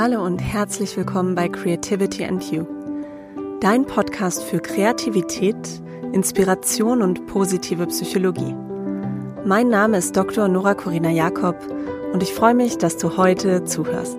Hallo 0.00 0.24
und 0.24 0.38
herzlich 0.38 0.96
willkommen 0.96 1.34
bei 1.34 1.48
Creativity 1.48 2.24
and 2.24 2.52
You, 2.52 2.64
dein 3.60 3.84
Podcast 3.84 4.44
für 4.44 4.60
Kreativität, 4.60 5.56
Inspiration 6.12 7.02
und 7.02 7.26
positive 7.26 7.84
Psychologie. 7.88 8.54
Mein 9.44 9.70
Name 9.70 9.96
ist 9.96 10.16
Dr. 10.16 10.46
Nora 10.46 10.74
Corina 10.74 11.10
Jakob 11.10 11.56
und 12.12 12.22
ich 12.22 12.32
freue 12.32 12.54
mich, 12.54 12.78
dass 12.78 12.96
du 12.96 13.16
heute 13.16 13.64
zuhörst. 13.64 14.18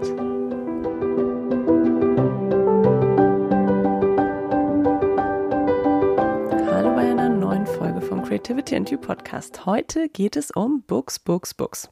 Hallo 6.68 6.94
bei 6.94 7.10
einer 7.10 7.30
neuen 7.30 7.66
Folge 7.66 8.02
vom 8.02 8.22
Creativity 8.24 8.76
and 8.76 8.92
You 8.92 8.98
Podcast. 8.98 9.66
Heute 9.66 10.10
geht 10.10 10.36
es 10.36 10.52
um 10.52 10.82
Books, 10.82 11.20
Books, 11.20 11.54
Books. 11.54 11.90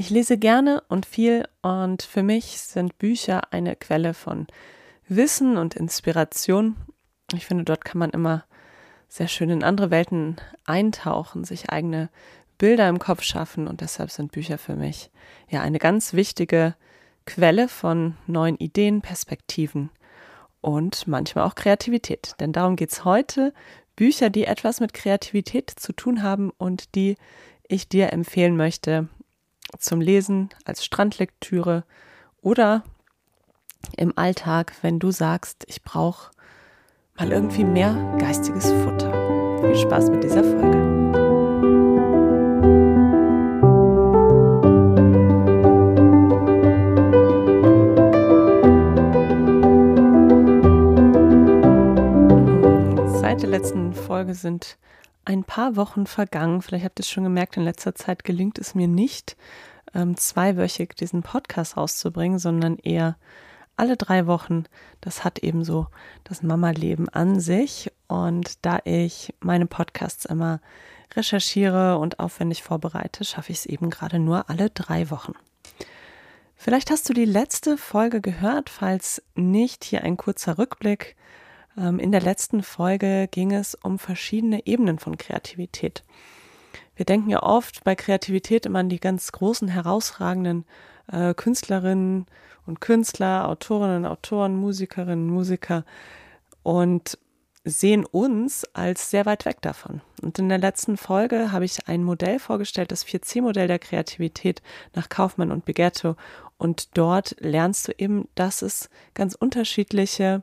Ich 0.00 0.08
lese 0.08 0.38
gerne 0.38 0.82
und 0.88 1.04
viel 1.04 1.46
und 1.60 2.02
für 2.02 2.22
mich 2.22 2.58
sind 2.58 2.96
Bücher 2.96 3.52
eine 3.52 3.76
Quelle 3.76 4.14
von 4.14 4.46
Wissen 5.08 5.58
und 5.58 5.74
Inspiration. 5.76 6.74
Ich 7.34 7.44
finde, 7.44 7.64
dort 7.64 7.84
kann 7.84 7.98
man 7.98 8.08
immer 8.08 8.44
sehr 9.08 9.28
schön 9.28 9.50
in 9.50 9.62
andere 9.62 9.90
Welten 9.90 10.36
eintauchen, 10.64 11.44
sich 11.44 11.68
eigene 11.68 12.08
Bilder 12.56 12.88
im 12.88 12.98
Kopf 12.98 13.22
schaffen 13.22 13.68
und 13.68 13.82
deshalb 13.82 14.10
sind 14.10 14.32
Bücher 14.32 14.56
für 14.56 14.74
mich 14.74 15.10
ja 15.50 15.60
eine 15.60 15.78
ganz 15.78 16.14
wichtige 16.14 16.76
Quelle 17.26 17.68
von 17.68 18.16
neuen 18.26 18.56
Ideen, 18.56 19.02
Perspektiven 19.02 19.90
und 20.62 21.08
manchmal 21.08 21.44
auch 21.44 21.54
Kreativität. 21.54 22.36
Denn 22.40 22.54
darum 22.54 22.76
geht 22.76 22.92
es 22.92 23.04
heute. 23.04 23.52
Bücher, 23.96 24.30
die 24.30 24.46
etwas 24.46 24.80
mit 24.80 24.94
Kreativität 24.94 25.68
zu 25.68 25.92
tun 25.92 26.22
haben 26.22 26.52
und 26.56 26.94
die 26.94 27.16
ich 27.68 27.90
dir 27.90 28.14
empfehlen 28.14 28.56
möchte, 28.56 29.10
zum 29.78 30.00
Lesen, 30.00 30.50
als 30.64 30.84
Strandlektüre 30.84 31.84
oder 32.42 32.82
im 33.96 34.16
Alltag, 34.16 34.74
wenn 34.82 34.98
du 34.98 35.10
sagst, 35.10 35.64
ich 35.66 35.82
brauche 35.82 36.30
mal 37.18 37.32
irgendwie 37.32 37.64
mehr 37.64 37.94
geistiges 38.18 38.70
Futter. 38.72 39.10
Viel 39.60 39.76
Spaß 39.76 40.10
mit 40.10 40.24
dieser 40.24 40.44
Folge. 40.44 40.90
Seit 53.20 53.42
der 53.42 53.50
letzten 53.50 53.92
Folge 53.92 54.34
sind 54.34 54.78
ein 55.30 55.44
paar 55.44 55.76
Wochen 55.76 56.06
vergangen. 56.06 56.60
Vielleicht 56.60 56.84
habt 56.84 56.98
ihr 56.98 57.04
es 57.04 57.08
schon 57.08 57.22
gemerkt, 57.22 57.56
in 57.56 57.62
letzter 57.62 57.94
Zeit 57.94 58.24
gelingt 58.24 58.58
es 58.58 58.74
mir 58.74 58.88
nicht, 58.88 59.36
ähm, 59.94 60.16
zweiwöchig 60.16 60.96
diesen 60.96 61.22
Podcast 61.22 61.76
rauszubringen, 61.76 62.40
sondern 62.40 62.76
eher 62.78 63.16
alle 63.76 63.96
drei 63.96 64.26
Wochen. 64.26 64.64
Das 65.00 65.22
hat 65.22 65.38
eben 65.38 65.62
so 65.62 65.86
das 66.24 66.42
Mama-Leben 66.42 67.08
an 67.08 67.38
sich. 67.38 67.92
Und 68.08 68.64
da 68.66 68.80
ich 68.84 69.32
meine 69.38 69.66
Podcasts 69.66 70.24
immer 70.24 70.60
recherchiere 71.14 71.98
und 71.98 72.18
aufwendig 72.18 72.64
vorbereite, 72.64 73.24
schaffe 73.24 73.52
ich 73.52 73.58
es 73.58 73.66
eben 73.66 73.88
gerade 73.88 74.18
nur 74.18 74.50
alle 74.50 74.68
drei 74.70 75.10
Wochen. 75.10 75.34
Vielleicht 76.56 76.90
hast 76.90 77.08
du 77.08 77.12
die 77.12 77.24
letzte 77.24 77.78
Folge 77.78 78.20
gehört, 78.20 78.68
falls 78.68 79.22
nicht, 79.36 79.84
hier 79.84 80.02
ein 80.02 80.16
kurzer 80.16 80.58
Rückblick. 80.58 81.16
Ähm, 81.80 81.98
in 81.98 82.12
der 82.12 82.20
letzten 82.20 82.62
Folge 82.62 83.28
ging 83.30 83.52
es 83.52 83.74
um 83.74 83.98
verschiedene 83.98 84.66
Ebenen 84.66 84.98
von 84.98 85.16
Kreativität. 85.16 86.04
Wir 86.94 87.06
denken 87.06 87.30
ja 87.30 87.42
oft 87.42 87.82
bei 87.84 87.94
Kreativität 87.94 88.66
immer 88.66 88.80
an 88.80 88.90
die 88.90 89.00
ganz 89.00 89.32
großen, 89.32 89.68
herausragenden 89.68 90.66
äh, 91.10 91.32
Künstlerinnen 91.32 92.26
und 92.66 92.80
Künstler, 92.80 93.48
Autorinnen, 93.48 94.04
Autoren, 94.04 94.56
Musikerinnen, 94.56 95.26
Musiker 95.26 95.84
und 96.62 97.18
sehen 97.64 98.04
uns 98.04 98.64
als 98.74 99.10
sehr 99.10 99.26
weit 99.26 99.44
weg 99.44 99.62
davon. 99.62 100.02
Und 100.22 100.38
in 100.38 100.48
der 100.48 100.58
letzten 100.58 100.96
Folge 100.96 101.52
habe 101.52 101.64
ich 101.64 101.88
ein 101.88 102.04
Modell 102.04 102.38
vorgestellt, 102.38 102.90
das 102.92 103.06
4C-Modell 103.06 103.68
der 103.68 103.78
Kreativität 103.78 104.62
nach 104.94 105.08
Kaufmann 105.08 105.52
und 105.52 105.64
Beghetto. 105.64 106.16
Und 106.58 106.96
dort 106.96 107.36
lernst 107.38 107.88
du 107.88 107.92
eben, 107.96 108.28
dass 108.34 108.62
es 108.62 108.90
ganz 109.14 109.34
unterschiedliche 109.34 110.42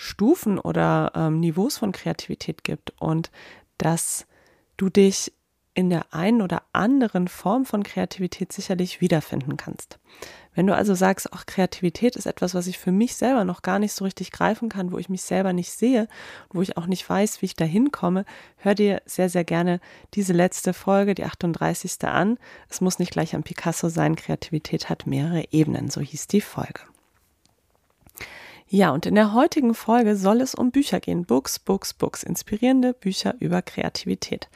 Stufen 0.00 0.60
oder 0.60 1.10
ähm, 1.16 1.40
Niveaus 1.40 1.76
von 1.76 1.90
Kreativität 1.90 2.62
gibt 2.62 2.92
und 3.00 3.32
dass 3.78 4.26
du 4.76 4.90
dich 4.90 5.32
in 5.74 5.90
der 5.90 6.14
einen 6.14 6.40
oder 6.40 6.62
anderen 6.72 7.26
Form 7.26 7.64
von 7.64 7.82
Kreativität 7.82 8.52
sicherlich 8.52 9.00
wiederfinden 9.00 9.56
kannst. 9.56 9.98
Wenn 10.54 10.68
du 10.68 10.74
also 10.74 10.94
sagst, 10.94 11.32
auch 11.32 11.46
Kreativität 11.46 12.14
ist 12.14 12.26
etwas, 12.26 12.54
was 12.54 12.68
ich 12.68 12.78
für 12.78 12.92
mich 12.92 13.16
selber 13.16 13.44
noch 13.44 13.62
gar 13.62 13.80
nicht 13.80 13.92
so 13.92 14.04
richtig 14.04 14.30
greifen 14.30 14.68
kann, 14.68 14.92
wo 14.92 14.98
ich 14.98 15.08
mich 15.08 15.22
selber 15.22 15.52
nicht 15.52 15.72
sehe, 15.72 16.06
wo 16.50 16.62
ich 16.62 16.76
auch 16.76 16.86
nicht 16.86 17.08
weiß, 17.08 17.42
wie 17.42 17.46
ich 17.46 17.56
da 17.56 17.64
hinkomme, 17.64 18.24
hör 18.56 18.76
dir 18.76 19.02
sehr, 19.04 19.28
sehr 19.28 19.44
gerne 19.44 19.80
diese 20.14 20.32
letzte 20.32 20.74
Folge, 20.74 21.16
die 21.16 21.24
38. 21.24 22.04
an. 22.04 22.38
Es 22.68 22.80
muss 22.80 23.00
nicht 23.00 23.10
gleich 23.10 23.34
am 23.34 23.42
Picasso 23.42 23.88
sein, 23.88 24.14
Kreativität 24.14 24.88
hat 24.88 25.06
mehrere 25.08 25.44
Ebenen, 25.50 25.90
so 25.90 26.00
hieß 26.00 26.28
die 26.28 26.40
Folge. 26.40 26.82
Ja, 28.70 28.90
und 28.90 29.06
in 29.06 29.14
der 29.14 29.32
heutigen 29.32 29.72
Folge 29.72 30.14
soll 30.14 30.42
es 30.42 30.54
um 30.54 30.70
Bücher 30.70 31.00
gehen. 31.00 31.24
Books, 31.24 31.58
Books, 31.58 31.94
Books. 31.94 32.22
Inspirierende 32.22 32.92
Bücher 32.92 33.34
über 33.40 33.62
Kreativität. 33.62 34.50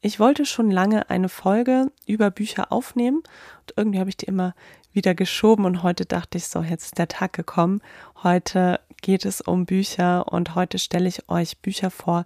Ich 0.00 0.20
wollte 0.20 0.46
schon 0.46 0.70
lange 0.70 1.10
eine 1.10 1.28
Folge 1.28 1.90
über 2.06 2.30
Bücher 2.30 2.70
aufnehmen 2.70 3.18
und 3.18 3.74
irgendwie 3.76 3.98
habe 3.98 4.10
ich 4.10 4.16
die 4.16 4.26
immer 4.26 4.54
wieder 4.92 5.16
geschoben 5.16 5.64
und 5.64 5.82
heute 5.82 6.06
dachte 6.06 6.38
ich 6.38 6.46
so, 6.46 6.62
jetzt 6.62 6.84
ist 6.84 6.98
der 6.98 7.08
Tag 7.08 7.32
gekommen. 7.32 7.80
Heute 8.22 8.78
geht 9.02 9.24
es 9.24 9.40
um 9.40 9.66
Bücher 9.66 10.32
und 10.32 10.54
heute 10.54 10.78
stelle 10.78 11.08
ich 11.08 11.28
euch 11.28 11.58
Bücher 11.58 11.90
vor, 11.90 12.24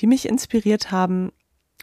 die 0.00 0.06
mich 0.06 0.28
inspiriert 0.28 0.90
haben. 0.90 1.32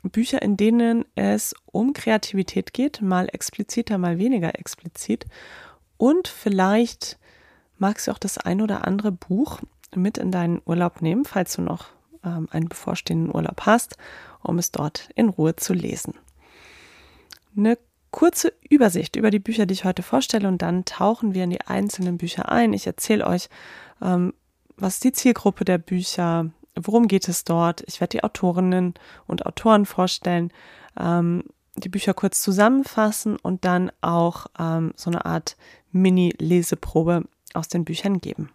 Bücher, 0.03 0.43
in 0.43 0.57
denen 0.57 1.05
es 1.15 1.55
um 1.65 1.93
Kreativität 1.93 2.71
geht, 2.71 3.01
mal 3.01 3.27
expliziter, 3.31 3.97
mal 3.97 4.19
weniger 4.19 4.59
explizit 4.59 5.25
und 5.97 6.27
vielleicht 6.27 7.17
magst 7.81 8.07
du 8.07 8.11
auch 8.11 8.19
das 8.19 8.37
ein 8.37 8.61
oder 8.61 8.87
andere 8.87 9.11
Buch 9.11 9.59
mit 9.93 10.17
in 10.19 10.31
deinen 10.31 10.61
Urlaub 10.65 11.01
nehmen, 11.01 11.25
falls 11.25 11.55
du 11.55 11.63
noch 11.63 11.87
ähm, 12.23 12.47
einen 12.51 12.69
bevorstehenden 12.69 13.33
Urlaub 13.33 13.61
hast, 13.65 13.97
um 14.41 14.59
es 14.59 14.71
dort 14.71 15.09
in 15.15 15.29
Ruhe 15.29 15.55
zu 15.55 15.73
lesen. 15.73 16.13
Eine 17.57 17.77
kurze 18.11 18.53
Übersicht 18.69 19.15
über 19.15 19.31
die 19.31 19.39
Bücher, 19.39 19.65
die 19.65 19.73
ich 19.73 19.83
heute 19.83 20.03
vorstelle 20.03 20.47
und 20.47 20.61
dann 20.61 20.85
tauchen 20.85 21.33
wir 21.33 21.43
in 21.43 21.49
die 21.49 21.61
einzelnen 21.61 22.17
Bücher 22.17 22.51
ein. 22.51 22.71
Ich 22.73 22.85
erzähle 22.85 23.25
euch, 23.25 23.49
ähm, 24.01 24.33
was 24.77 24.99
die 24.99 25.11
Zielgruppe 25.11 25.65
der 25.65 25.79
Bücher, 25.79 26.51
worum 26.75 27.07
geht 27.07 27.27
es 27.27 27.43
dort. 27.45 27.83
Ich 27.87 27.99
werde 27.99 28.17
die 28.17 28.23
Autorinnen 28.23 28.93
und 29.25 29.45
Autoren 29.47 29.87
vorstellen, 29.87 30.53
ähm, 30.99 31.43
die 31.75 31.89
Bücher 31.89 32.13
kurz 32.13 32.43
zusammenfassen 32.43 33.37
und 33.37 33.65
dann 33.65 33.91
auch 34.01 34.45
ähm, 34.59 34.93
so 34.95 35.09
eine 35.09 35.25
Art 35.25 35.57
Mini-Leseprobe 35.91 37.23
aus 37.55 37.67
den 37.67 37.85
Büchern 37.85 38.19
geben. 38.19 38.49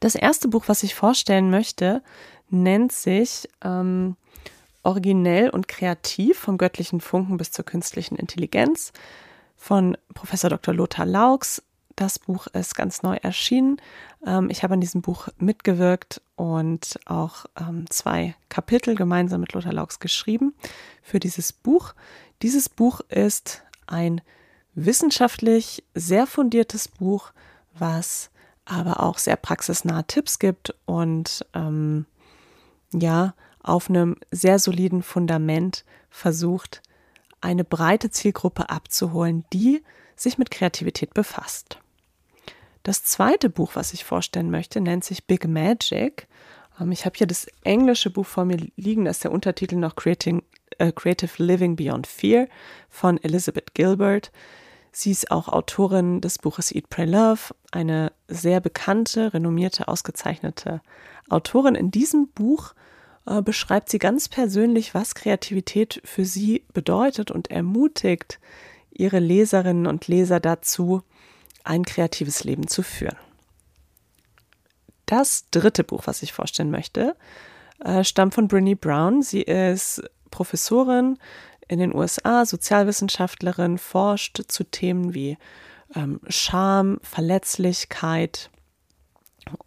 Das 0.00 0.14
erste 0.14 0.48
Buch, 0.48 0.64
was 0.66 0.82
ich 0.82 0.94
vorstellen 0.94 1.50
möchte, 1.50 2.02
nennt 2.48 2.92
sich 2.92 3.48
ähm, 3.62 4.16
Originell 4.82 5.50
und 5.50 5.68
kreativ 5.68 6.38
vom 6.38 6.56
göttlichen 6.56 7.02
Funken 7.02 7.36
bis 7.36 7.50
zur 7.52 7.66
künstlichen 7.66 8.16
Intelligenz 8.16 8.94
von 9.56 9.96
Professor 10.14 10.48
Dr. 10.48 10.72
Lothar 10.72 11.04
Laux. 11.04 11.62
Das 11.96 12.18
Buch 12.18 12.46
ist 12.46 12.74
ganz 12.74 13.02
neu 13.02 13.16
erschienen. 13.16 13.76
Ähm, 14.26 14.48
ich 14.48 14.62
habe 14.62 14.72
an 14.72 14.80
diesem 14.80 15.02
Buch 15.02 15.28
mitgewirkt 15.36 16.22
und 16.34 16.98
auch 17.04 17.44
ähm, 17.60 17.84
zwei 17.90 18.34
Kapitel 18.48 18.94
gemeinsam 18.94 19.42
mit 19.42 19.52
Lothar 19.52 19.74
Laux 19.74 19.98
geschrieben 20.00 20.54
für 21.02 21.20
dieses 21.20 21.52
Buch. 21.52 21.92
Dieses 22.40 22.70
Buch 22.70 23.02
ist 23.10 23.62
ein 23.86 24.22
wissenschaftlich 24.84 25.84
sehr 25.94 26.26
fundiertes 26.26 26.88
Buch, 26.88 27.32
was 27.74 28.30
aber 28.64 29.02
auch 29.02 29.18
sehr 29.18 29.36
praxisnahe 29.36 30.04
Tipps 30.06 30.38
gibt 30.38 30.74
und 30.86 31.44
ähm, 31.54 32.06
ja, 32.92 33.34
auf 33.62 33.88
einem 33.88 34.16
sehr 34.30 34.58
soliden 34.58 35.02
Fundament 35.02 35.84
versucht, 36.08 36.82
eine 37.40 37.64
breite 37.64 38.10
Zielgruppe 38.10 38.70
abzuholen, 38.70 39.44
die 39.52 39.82
sich 40.16 40.38
mit 40.38 40.50
Kreativität 40.50 41.14
befasst. 41.14 41.78
Das 42.82 43.04
zweite 43.04 43.50
Buch, 43.50 43.72
was 43.74 43.92
ich 43.92 44.04
vorstellen 44.04 44.50
möchte, 44.50 44.80
nennt 44.80 45.04
sich 45.04 45.26
Big 45.26 45.46
Magic. 45.46 46.26
Ähm, 46.80 46.92
ich 46.92 47.04
habe 47.04 47.16
hier 47.16 47.26
das 47.26 47.46
englische 47.64 48.10
Buch 48.10 48.26
vor 48.26 48.44
mir 48.44 48.58
liegen, 48.76 49.04
da 49.04 49.10
ist 49.10 49.24
der 49.24 49.32
Untertitel 49.32 49.76
noch 49.76 49.96
Creating, 49.96 50.42
uh, 50.80 50.92
Creative 50.92 51.42
Living 51.42 51.76
Beyond 51.76 52.06
Fear 52.06 52.48
von 52.88 53.22
Elizabeth 53.22 53.74
Gilbert. 53.74 54.30
Sie 54.92 55.10
ist 55.10 55.30
auch 55.30 55.48
Autorin 55.48 56.20
des 56.20 56.38
Buches 56.38 56.72
Eat, 56.72 56.90
Pray, 56.90 57.06
Love, 57.06 57.54
eine 57.70 58.12
sehr 58.28 58.60
bekannte, 58.60 59.32
renommierte, 59.32 59.88
ausgezeichnete 59.88 60.80
Autorin. 61.28 61.74
In 61.74 61.90
diesem 61.90 62.28
Buch 62.28 62.74
äh, 63.26 63.42
beschreibt 63.42 63.88
sie 63.88 63.98
ganz 63.98 64.28
persönlich, 64.28 64.94
was 64.94 65.14
Kreativität 65.14 66.00
für 66.04 66.24
sie 66.24 66.64
bedeutet 66.72 67.30
und 67.30 67.50
ermutigt 67.50 68.40
ihre 68.90 69.20
Leserinnen 69.20 69.86
und 69.86 70.08
Leser 70.08 70.40
dazu, 70.40 71.02
ein 71.62 71.84
kreatives 71.84 72.44
Leben 72.44 72.66
zu 72.66 72.82
führen. 72.82 73.16
Das 75.06 75.44
dritte 75.50 75.84
Buch, 75.84 76.02
was 76.06 76.22
ich 76.22 76.32
vorstellen 76.32 76.70
möchte, 76.70 77.16
äh, 77.80 78.04
stammt 78.04 78.34
von 78.34 78.48
Brene 78.48 78.76
Brown. 78.76 79.22
Sie 79.22 79.42
ist 79.42 80.02
Professorin 80.30 81.18
in 81.70 81.78
den 81.78 81.94
USA, 81.94 82.44
Sozialwissenschaftlerin, 82.44 83.78
forscht 83.78 84.42
zu 84.48 84.64
Themen 84.64 85.14
wie 85.14 85.38
ähm, 85.94 86.20
Scham, 86.26 86.98
Verletzlichkeit. 87.02 88.50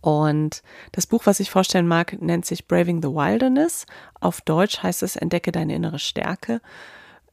Und 0.02 0.64
das 0.92 1.08
Buch, 1.08 1.26
was 1.26 1.40
ich 1.40 1.50
vorstellen 1.50 1.88
mag, 1.88 2.22
nennt 2.22 2.46
sich 2.46 2.68
Braving 2.68 3.02
the 3.02 3.08
Wilderness. 3.08 3.86
Auf 4.20 4.42
Deutsch 4.42 4.84
heißt 4.84 5.02
es 5.02 5.16
Entdecke 5.16 5.54
deine 5.54 5.76
innere 5.76 6.00
Stärke. 6.00 6.60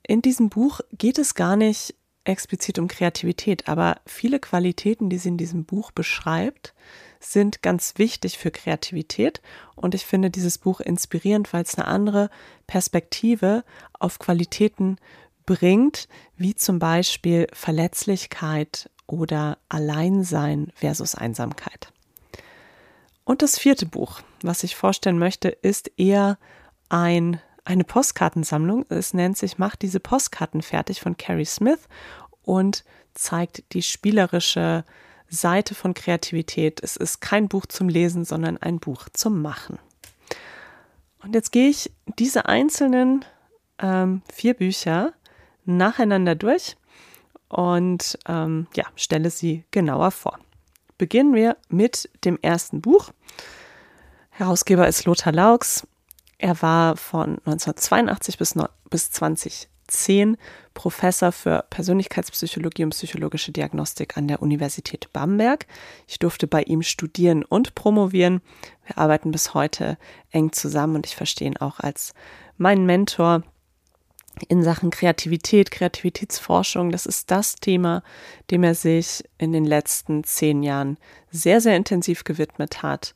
In 0.07 0.23
diesem 0.23 0.51
Buch 0.51 0.81
geht 0.93 1.19
es 1.19 1.35
gar 1.35 1.57
nicht 1.57 1.97
explizit 2.31 2.79
um 2.79 2.89
Kreativität, 2.89 3.69
aber 3.69 4.01
viele 4.07 4.39
Qualitäten, 4.39 5.11
die 5.11 5.19
sie 5.19 5.29
in 5.29 5.37
diesem 5.37 5.65
Buch 5.65 5.91
beschreibt, 5.91 6.75
sind 7.21 7.63
ganz 7.63 7.95
wichtig 7.99 8.39
für 8.39 8.51
Kreativität. 8.51 9.43
Und 9.77 9.95
ich 9.95 10.07
finde 10.07 10.31
dieses 10.31 10.59
Buch 10.59 10.81
inspirierend, 10.81 11.53
weil 11.53 11.63
es 11.63 11.75
eine 11.77 11.87
andere 11.87 12.31
Perspektive 12.67 13.65
auf 13.93 14.19
Qualitäten 14.19 14.97
bringt, 15.45 16.09
wie 16.37 16.55
zum 16.55 16.79
Beispiel 16.79 17.47
Verletzlichkeit 17.53 18.89
oder 19.07 19.59
Alleinsein 19.69 20.73
versus 20.75 21.15
Einsamkeit. 21.15 21.93
Und 23.25 23.43
das 23.43 23.59
vierte 23.59 23.87
Buch, 23.87 24.21
was 24.43 24.65
ich 24.65 24.77
vorstellen 24.77 25.19
möchte, 25.19 25.49
ist 25.49 25.91
eher 25.97 26.39
ein, 26.89 27.41
eine 27.71 27.85
Postkartensammlung. 27.85 28.85
Es 28.89 29.15
nennt 29.15 29.39
sich 29.39 29.59
Macht 29.59 29.83
diese 29.83 30.01
Postkarten 30.01 30.61
fertig 30.61 31.01
von 31.01 31.17
Carrie 31.17 31.45
Smith 31.45 31.79
und 32.43 32.85
zeigt 33.15 33.73
die 33.73 33.83
spielerische 33.83 34.85
Seite 35.29 35.75
von 35.75 35.95
Kreativität. 35.95 36.83
Es 36.83 36.97
ist 36.97 37.21
kein 37.21 37.49
Buch 37.49 37.67
zum 37.67 37.89
Lesen, 37.89 38.25
sondern 38.25 38.57
ein 38.57 38.81
Buch 38.81 39.09
zum 39.13 39.41
Machen. 39.41 39.79
Und 41.23 41.35
jetzt 41.35 41.53
gehe 41.53 41.69
ich 41.69 41.93
diese 42.19 42.47
einzelnen 42.47 43.25
ähm, 43.79 44.23
vier 44.33 44.55
Bücher 44.55 45.13
nacheinander 45.65 46.35
durch 46.35 46.77
und 47.49 48.19
ähm, 48.27 48.67
ja, 48.75 48.85
stelle 48.97 49.31
sie 49.31 49.65
genauer 49.71 50.11
vor. 50.11 50.39
Beginnen 50.99 51.35
wir 51.35 51.57
mit 51.69 52.11
dem 52.25 52.39
ersten 52.43 52.81
Buch. 52.81 53.11
Herausgeber 54.31 54.89
ist 54.89 55.05
Lothar 55.05 55.33
Laux. 55.33 55.87
Er 56.41 56.61
war 56.63 56.97
von 56.97 57.39
1982 57.45 58.39
bis, 58.39 58.55
bis 58.89 59.11
20 59.11 59.69
2010 59.91 60.37
Professor 60.73 61.33
für 61.33 61.65
Persönlichkeitspsychologie 61.69 62.85
und 62.85 62.91
psychologische 62.91 63.53
Diagnostik 63.53 64.17
an 64.17 64.29
der 64.29 64.41
Universität 64.41 65.13
Bamberg. 65.13 65.67
Ich 66.07 66.19
durfte 66.19 66.47
bei 66.47 66.63
ihm 66.63 66.83
studieren 66.83 67.45
und 67.45 67.75
promovieren. 67.75 68.41
Wir 68.87 68.99
arbeiten 68.99 69.31
bis 69.33 69.53
heute 69.53 69.99
eng 70.31 70.53
zusammen 70.53 70.97
und 70.97 71.07
ich 71.07 71.17
verstehe 71.17 71.49
ihn 71.49 71.57
auch 71.57 71.81
als 71.81 72.15
meinen 72.57 72.87
Mentor 72.87 73.43
in 74.49 74.63
Sachen 74.63 74.91
Kreativität, 74.91 75.71
Kreativitätsforschung. 75.71 76.93
Das 76.93 77.05
ist 77.05 77.31
das 77.31 77.57
Thema, 77.57 78.03
dem 78.51 78.63
er 78.63 78.75
sich 78.75 79.25
in 79.39 79.53
den 79.53 79.65
letzten 79.65 80.25
zehn 80.25 80.63
Jahren 80.63 80.97
sehr, 81.31 81.61
sehr 81.61 81.77
intensiv 81.77 82.25
gewidmet 82.25 82.83
hat. 82.83 83.15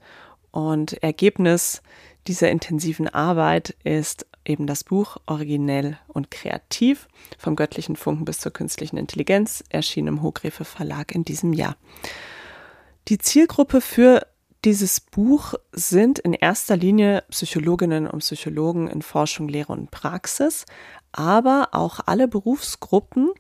Und 0.51 1.03
Ergebnis 1.03 1.83
dieser 2.27 2.51
intensiven 2.51 3.09
Arbeit 3.09 3.77
ist 3.85 4.27
eben 4.45 4.67
das 4.67 4.85
Buch 4.85 5.17
Originell 5.27 5.99
und 6.09 6.31
Kreativ 6.31 7.09
vom 7.39 7.57
göttlichen 7.57 7.97
Funken 7.97 8.25
bis 8.25 8.39
zur 8.41 8.53
künstlichen 8.53 8.97
Intelligenz 8.97 9.65
erschien 9.69 10.07
im 10.07 10.23
Hochgräfe 10.23 10.65
Verlag 10.65 11.15
in 11.15 11.25
diesem 11.25 11.53
Jahr. 11.53 11.77
Die 13.09 13.19
Zielgruppe 13.19 13.81
für 13.81 14.27
dieses 14.65 15.01
Buch 15.01 15.55
sind 15.73 16.19
in 16.19 16.33
erster 16.33 16.77
Linie 16.77 17.23
Psychologinnen 17.31 18.07
und 18.07 18.21
Psychologen 18.21 18.89
in 18.89 19.03
Forschung, 19.03 19.49
Lehre 19.49 19.73
und 19.73 19.91
Praxis, 19.91 20.65
aber 21.13 21.69
auch 21.73 22.01
alle 22.07 22.29
Berufsgruppen, 22.29 23.31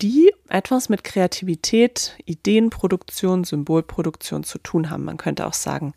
die 0.00 0.32
etwas 0.48 0.88
mit 0.88 1.02
Kreativität, 1.02 2.16
Ideenproduktion, 2.24 3.44
Symbolproduktion 3.44 4.44
zu 4.44 4.58
tun 4.58 4.90
haben. 4.90 5.04
Man 5.04 5.16
könnte 5.16 5.46
auch 5.46 5.54
sagen, 5.54 5.92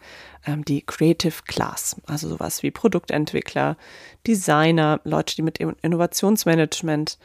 ähm, 0.46 0.66
die 0.66 0.82
Creative 0.82 1.44
Class, 1.48 1.96
also 2.08 2.28
sowas 2.28 2.64
wie 2.64 2.72
Produktentwickler, 2.72 3.78
Designer, 4.26 5.00
Leute, 5.04 5.36
die 5.36 5.44
mit 5.44 5.60
Innovationsmanagement 5.60 7.20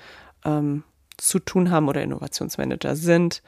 ähm, 0.44 0.84
zu 1.17 1.38
tun 1.38 1.70
haben 1.70 1.88
oder 1.88 2.02
Innovationsmanager 2.02 2.94
sind, 2.94 3.43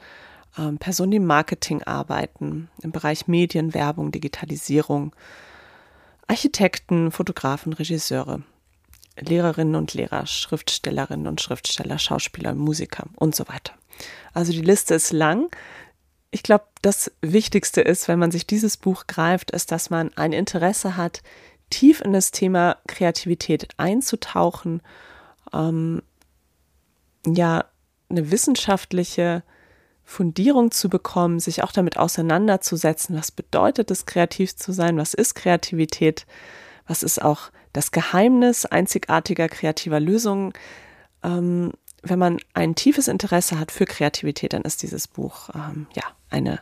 ähm, 0.57 0.79
Personen, 0.79 1.11
die 1.11 1.17
im 1.17 1.25
Marketing 1.25 1.83
arbeiten, 1.83 2.69
im 2.81 2.91
Bereich 2.91 3.27
Medien, 3.27 3.75
Werbung, 3.75 4.11
Digitalisierung, 4.11 5.15
Architekten, 6.27 7.11
Fotografen, 7.11 7.73
Regisseure. 7.73 8.41
Lehrerinnen 9.19 9.75
und 9.75 9.93
Lehrer, 9.93 10.25
Schriftstellerinnen 10.25 11.27
und 11.27 11.41
Schriftsteller, 11.41 11.99
Schauspieler, 11.99 12.53
Musiker 12.53 13.05
und 13.15 13.35
so 13.35 13.47
weiter. 13.47 13.73
Also 14.33 14.51
die 14.51 14.61
Liste 14.61 14.95
ist 14.95 15.11
lang. 15.11 15.49
Ich 16.31 16.43
glaube, 16.43 16.65
das 16.81 17.11
Wichtigste 17.21 17.81
ist, 17.81 18.07
wenn 18.07 18.19
man 18.19 18.31
sich 18.31 18.45
dieses 18.45 18.77
Buch 18.77 19.07
greift, 19.07 19.51
ist, 19.51 19.71
dass 19.71 19.89
man 19.89 20.13
ein 20.15 20.31
Interesse 20.33 20.95
hat, 20.95 21.21
tief 21.69 22.01
in 22.01 22.13
das 22.13 22.31
Thema 22.31 22.77
Kreativität 22.87 23.67
einzutauchen, 23.77 24.81
ähm, 25.53 26.01
ja, 27.25 27.65
eine 28.09 28.31
wissenschaftliche 28.31 29.43
Fundierung 30.03 30.71
zu 30.71 30.89
bekommen, 30.89 31.39
sich 31.39 31.61
auch 31.63 31.71
damit 31.71 31.97
auseinanderzusetzen, 31.97 33.15
was 33.15 33.31
bedeutet 33.31 33.91
es, 33.91 34.07
kreativ 34.07 34.55
zu 34.55 34.71
sein, 34.71 34.97
was 34.97 35.13
ist 35.13 35.35
Kreativität, 35.35 36.25
was 36.87 37.03
ist 37.03 37.21
auch 37.21 37.51
das 37.73 37.91
Geheimnis 37.91 38.65
einzigartiger 38.65 39.47
kreativer 39.47 39.99
Lösungen. 39.99 40.53
Ähm, 41.23 41.71
wenn 42.01 42.19
man 42.19 42.39
ein 42.53 42.75
tiefes 42.75 43.07
Interesse 43.07 43.59
hat 43.59 43.71
für 43.71 43.85
Kreativität, 43.85 44.53
dann 44.53 44.61
ist 44.63 44.83
dieses 44.83 45.07
Buch 45.07 45.49
ähm, 45.53 45.87
ja 45.93 46.03
eine 46.29 46.59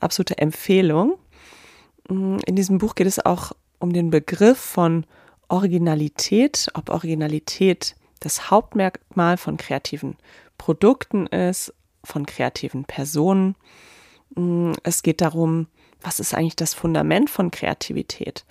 absolute 0.00 0.38
Empfehlung. 0.38 1.18
Mm, 2.08 2.38
in 2.46 2.56
diesem 2.56 2.78
Buch 2.78 2.94
geht 2.94 3.06
es 3.06 3.24
auch 3.24 3.52
um 3.78 3.92
den 3.92 4.10
Begriff 4.10 4.58
von 4.58 5.04
Originalität, 5.48 6.68
ob 6.74 6.90
Originalität 6.90 7.96
das 8.20 8.50
Hauptmerkmal 8.50 9.36
von 9.36 9.56
kreativen 9.56 10.16
Produkten 10.58 11.26
ist, 11.26 11.74
von 12.04 12.26
kreativen 12.26 12.84
Personen. 12.84 13.56
Mm, 14.34 14.72
es 14.82 15.02
geht 15.02 15.20
darum, 15.20 15.66
was 16.02 16.20
ist 16.20 16.34
eigentlich 16.34 16.56
das 16.56 16.74
Fundament 16.74 17.28
von 17.28 17.50
Kreativität? 17.50 18.44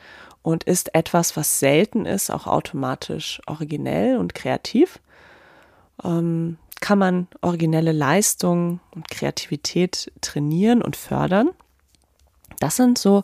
Und 0.49 0.63
ist 0.63 0.95
etwas, 0.95 1.37
was 1.37 1.59
selten 1.59 2.05
ist, 2.05 2.31
auch 2.31 2.47
automatisch 2.47 3.41
originell 3.45 4.17
und 4.17 4.33
kreativ. 4.33 4.99
Ähm, 6.03 6.57
kann 6.81 6.97
man 6.97 7.27
originelle 7.41 7.91
Leistung 7.91 8.79
und 8.95 9.09
Kreativität 9.09 10.11
trainieren 10.21 10.81
und 10.81 10.95
fördern? 10.95 11.49
Das 12.59 12.77
sind 12.77 12.97
so 12.97 13.23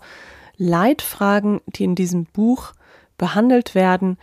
Leitfragen, 0.57 1.61
die 1.65 1.85
in 1.85 1.95
diesem 1.95 2.25
Buch 2.25 2.73
behandelt 3.17 3.75
werden. 3.75 4.17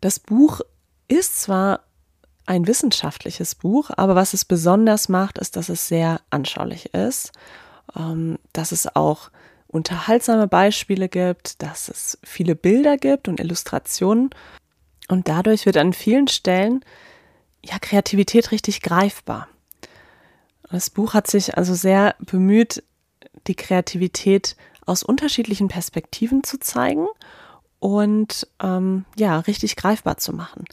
Das 0.00 0.18
Buch 0.18 0.60
ist 1.08 1.40
zwar 1.40 1.80
ein 2.46 2.66
wissenschaftliches 2.66 3.54
Buch, 3.54 3.90
aber 3.96 4.14
was 4.14 4.32
es 4.32 4.44
besonders 4.44 5.08
macht, 5.08 5.38
ist, 5.38 5.56
dass 5.56 5.68
es 5.68 5.86
sehr 5.86 6.20
anschaulich 6.30 6.94
ist, 6.94 7.32
ähm, 7.96 8.38
dass 8.52 8.72
es 8.72 8.96
auch 8.96 9.30
unterhaltsame 9.72 10.46
Beispiele 10.46 11.08
gibt, 11.08 11.62
dass 11.62 11.88
es 11.88 12.18
viele 12.22 12.54
Bilder 12.54 12.96
gibt 12.96 13.26
und 13.26 13.40
Illustrationen. 13.40 14.30
Und 15.08 15.28
dadurch 15.28 15.66
wird 15.66 15.78
an 15.78 15.92
vielen 15.92 16.28
Stellen 16.28 16.84
ja 17.64 17.78
Kreativität 17.80 18.52
richtig 18.52 18.82
greifbar. 18.82 19.48
Das 20.70 20.90
Buch 20.90 21.14
hat 21.14 21.26
sich 21.26 21.56
also 21.56 21.74
sehr 21.74 22.14
bemüht, 22.20 22.82
die 23.46 23.54
Kreativität 23.54 24.56
aus 24.86 25.02
unterschiedlichen 25.02 25.68
Perspektiven 25.68 26.44
zu 26.44 26.58
zeigen 26.58 27.06
und 27.78 28.46
ähm, 28.62 29.04
ja, 29.16 29.40
richtig 29.40 29.76
greifbar 29.76 30.18
zu 30.18 30.32
machen. 30.32 30.64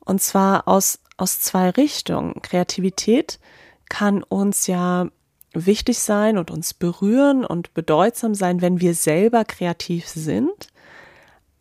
Und 0.00 0.22
zwar 0.22 0.68
aus, 0.68 1.00
aus 1.16 1.40
zwei 1.40 1.70
Richtungen. 1.70 2.40
Kreativität 2.42 3.38
kann 3.88 4.22
uns 4.22 4.66
ja 4.66 5.08
wichtig 5.64 5.98
sein 5.98 6.36
und 6.36 6.50
uns 6.50 6.74
berühren 6.74 7.44
und 7.44 7.72
bedeutsam 7.74 8.34
sein, 8.34 8.60
wenn 8.60 8.80
wir 8.80 8.94
selber 8.94 9.44
kreativ 9.44 10.06
sind. 10.08 10.68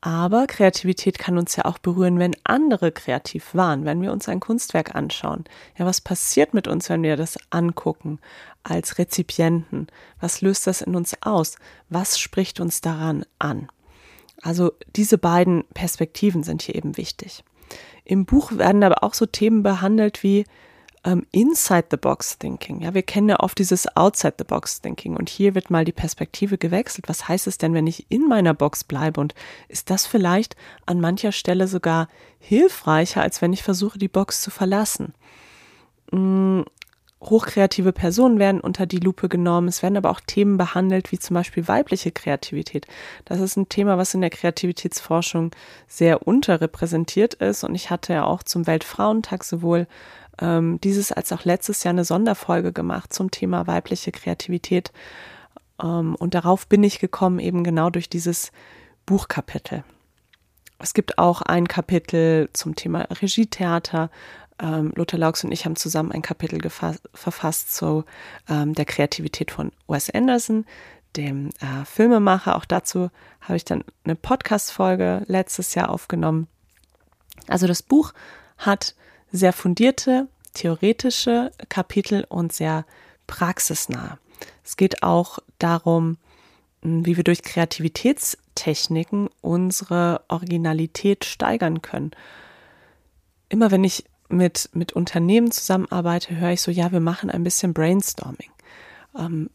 Aber 0.01 0.45
Kreativität 0.45 1.17
kann 1.17 1.37
uns 1.37 1.55
ja 1.55 1.65
auch 1.65 1.79
berühren, 1.79 2.19
wenn 2.19 2.35
andere 2.43 2.91
kreativ 2.91 3.55
waren, 3.55 3.85
wenn 3.85 4.01
wir 4.03 4.11
uns 4.11 4.29
ein 4.29 4.39
Kunstwerk 4.39 4.93
anschauen. 4.93 5.45
Ja, 5.79 5.85
was 5.87 5.99
passiert 5.99 6.53
mit 6.53 6.67
uns, 6.67 6.89
wenn 6.89 7.01
wir 7.01 7.17
das 7.17 7.39
angucken 7.49 8.19
als 8.63 8.99
Rezipienten? 8.99 9.87
Was 10.19 10.41
löst 10.41 10.67
das 10.67 10.81
in 10.81 10.95
uns 10.95 11.15
aus? 11.21 11.55
Was 11.89 12.19
spricht 12.19 12.59
uns 12.59 12.81
daran 12.81 13.25
an? 13.39 13.67
Also 14.43 14.73
diese 14.95 15.17
beiden 15.17 15.63
Perspektiven 15.73 16.43
sind 16.43 16.61
hier 16.61 16.75
eben 16.75 16.97
wichtig. 16.97 17.43
Im 18.03 18.25
Buch 18.25 18.51
werden 18.51 18.83
aber 18.83 19.03
auch 19.03 19.15
so 19.15 19.25
Themen 19.25 19.63
behandelt 19.63 20.21
wie 20.21 20.45
ähm, 21.05 21.25
Inside 21.31 21.85
the 21.91 21.97
Box 21.97 22.37
Thinking. 22.37 22.81
Ja, 22.81 22.93
wir 22.93 23.03
kennen 23.03 23.29
ja 23.29 23.39
oft 23.39 23.57
dieses 23.59 23.95
Outside 23.95 24.33
the 24.39 24.43
Box 24.43 24.81
Thinking 24.81 25.15
und 25.15 25.29
hier 25.29 25.55
wird 25.55 25.69
mal 25.69 25.85
die 25.85 25.91
Perspektive 25.91 26.57
gewechselt. 26.57 27.07
Was 27.07 27.27
heißt 27.27 27.47
es 27.47 27.57
denn, 27.57 27.73
wenn 27.73 27.87
ich 27.87 28.07
in 28.09 28.27
meiner 28.27 28.53
Box 28.53 28.83
bleibe 28.83 29.21
und 29.21 29.35
ist 29.69 29.89
das 29.91 30.07
vielleicht 30.07 30.55
an 30.85 30.99
mancher 30.99 31.31
Stelle 31.31 31.67
sogar 31.67 32.07
hilfreicher, 32.39 33.21
als 33.21 33.41
wenn 33.41 33.53
ich 33.53 33.63
versuche, 33.63 33.99
die 33.99 34.07
Box 34.07 34.41
zu 34.41 34.49
verlassen? 34.49 35.13
Hm, 36.11 36.65
hochkreative 37.29 37.91
Personen 37.91 38.39
werden 38.39 38.61
unter 38.61 38.85
die 38.85 38.99
Lupe 38.99 39.29
genommen. 39.29 39.67
Es 39.67 39.81
werden 39.81 39.97
aber 39.97 40.09
auch 40.09 40.19
Themen 40.19 40.57
behandelt, 40.57 41.11
wie 41.11 41.19
zum 41.19 41.33
Beispiel 41.33 41.67
weibliche 41.67 42.11
Kreativität. 42.11 42.85
Das 43.25 43.39
ist 43.39 43.57
ein 43.57 43.69
Thema, 43.69 43.97
was 43.97 44.13
in 44.13 44.21
der 44.21 44.29
Kreativitätsforschung 44.29 45.51
sehr 45.87 46.27
unterrepräsentiert 46.27 47.35
ist. 47.35 47.63
Und 47.63 47.75
ich 47.75 47.89
hatte 47.89 48.13
ja 48.13 48.25
auch 48.25 48.43
zum 48.43 48.67
Weltfrauentag 48.67 49.43
sowohl 49.43 49.87
ähm, 50.39 50.79
dieses 50.81 51.11
als 51.11 51.31
auch 51.31 51.45
letztes 51.45 51.83
Jahr 51.83 51.93
eine 51.93 52.05
Sonderfolge 52.05 52.73
gemacht 52.73 53.13
zum 53.13 53.31
Thema 53.31 53.67
weibliche 53.67 54.11
Kreativität. 54.11 54.91
Ähm, 55.81 56.15
und 56.15 56.33
darauf 56.33 56.67
bin 56.67 56.83
ich 56.83 56.99
gekommen, 56.99 57.39
eben 57.39 57.63
genau 57.63 57.89
durch 57.89 58.09
dieses 58.09 58.51
Buchkapitel. 59.05 59.83
Es 60.79 60.93
gibt 60.93 61.17
auch 61.17 61.41
ein 61.41 61.67
Kapitel 61.67 62.49
zum 62.53 62.75
Thema 62.75 63.07
Regietheater, 63.21 64.09
ähm, 64.59 64.91
Lothar 64.95 65.19
Laux 65.19 65.43
und 65.43 65.51
ich 65.51 65.65
haben 65.65 65.75
zusammen 65.75 66.11
ein 66.11 66.21
Kapitel 66.21 66.59
verfasst 67.13 67.75
zu 67.75 68.05
ähm, 68.49 68.73
der 68.73 68.85
Kreativität 68.85 69.51
von 69.51 69.71
Wes 69.87 70.09
Anderson, 70.09 70.65
dem 71.15 71.49
äh, 71.59 71.85
Filmemacher. 71.85 72.55
Auch 72.55 72.65
dazu 72.65 73.09
habe 73.41 73.55
ich 73.55 73.65
dann 73.65 73.83
eine 74.03 74.15
Podcast-Folge 74.15 75.23
letztes 75.27 75.75
Jahr 75.75 75.89
aufgenommen. 75.89 76.47
Also 77.47 77.67
das 77.67 77.81
Buch 77.81 78.13
hat 78.57 78.95
sehr 79.35 79.53
fundierte, 79.53 80.27
theoretische 80.53 81.51
Kapitel 81.69 82.25
und 82.27 82.53
sehr 82.53 82.85
praxisnah. 83.27 84.17
Es 84.63 84.77
geht 84.77 85.03
auch 85.03 85.39
darum, 85.59 86.17
wie 86.81 87.17
wir 87.17 87.23
durch 87.23 87.41
Kreativitätstechniken 87.41 89.29
unsere 89.41 90.23
Originalität 90.27 91.25
steigern 91.25 91.81
können. 91.81 92.11
Immer 93.49 93.71
wenn 93.71 93.83
ich 93.83 94.05
mit, 94.29 94.69
mit 94.73 94.93
Unternehmen 94.93 95.51
zusammenarbeite, 95.51 96.35
höre 96.37 96.51
ich 96.51 96.61
so, 96.61 96.71
ja, 96.71 96.91
wir 96.91 96.99
machen 96.99 97.29
ein 97.29 97.43
bisschen 97.43 97.73
Brainstorming. 97.73 98.51
Ähm, 99.17 99.49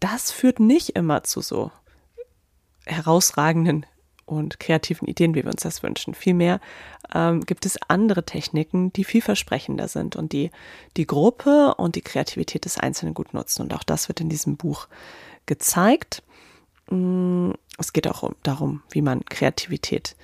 das 0.00 0.32
führt 0.32 0.60
nicht 0.60 0.90
immer 0.90 1.22
zu 1.22 1.40
so 1.40 1.70
herausragenden 2.84 3.86
und 4.26 4.60
kreativen 4.60 5.08
Ideen, 5.08 5.34
wie 5.34 5.44
wir 5.44 5.50
uns 5.50 5.62
das 5.62 5.82
wünschen. 5.82 6.14
Vielmehr 6.14 6.60
ähm, 7.14 7.40
gibt 7.40 7.66
es 7.66 7.78
andere 7.88 8.24
Techniken, 8.24 8.92
die 8.92 9.04
vielversprechender 9.04 9.88
sind 9.88 10.16
und 10.16 10.32
die 10.32 10.50
die 10.96 11.06
Gruppe 11.06 11.74
und 11.76 11.96
die 11.96 12.02
Kreativität 12.02 12.64
des 12.64 12.78
Einzelnen 12.78 13.14
gut 13.14 13.34
nutzen. 13.34 13.62
Und 13.62 13.74
auch 13.74 13.84
das 13.84 14.08
wird 14.08 14.20
in 14.20 14.28
diesem 14.28 14.56
Buch 14.56 14.88
gezeigt. 15.46 16.22
Mm, 16.90 17.50
es 17.78 17.92
geht 17.92 18.08
auch 18.08 18.22
um, 18.22 18.34
darum, 18.42 18.82
wie 18.90 19.02
man 19.02 19.24
Kreativität 19.24 20.16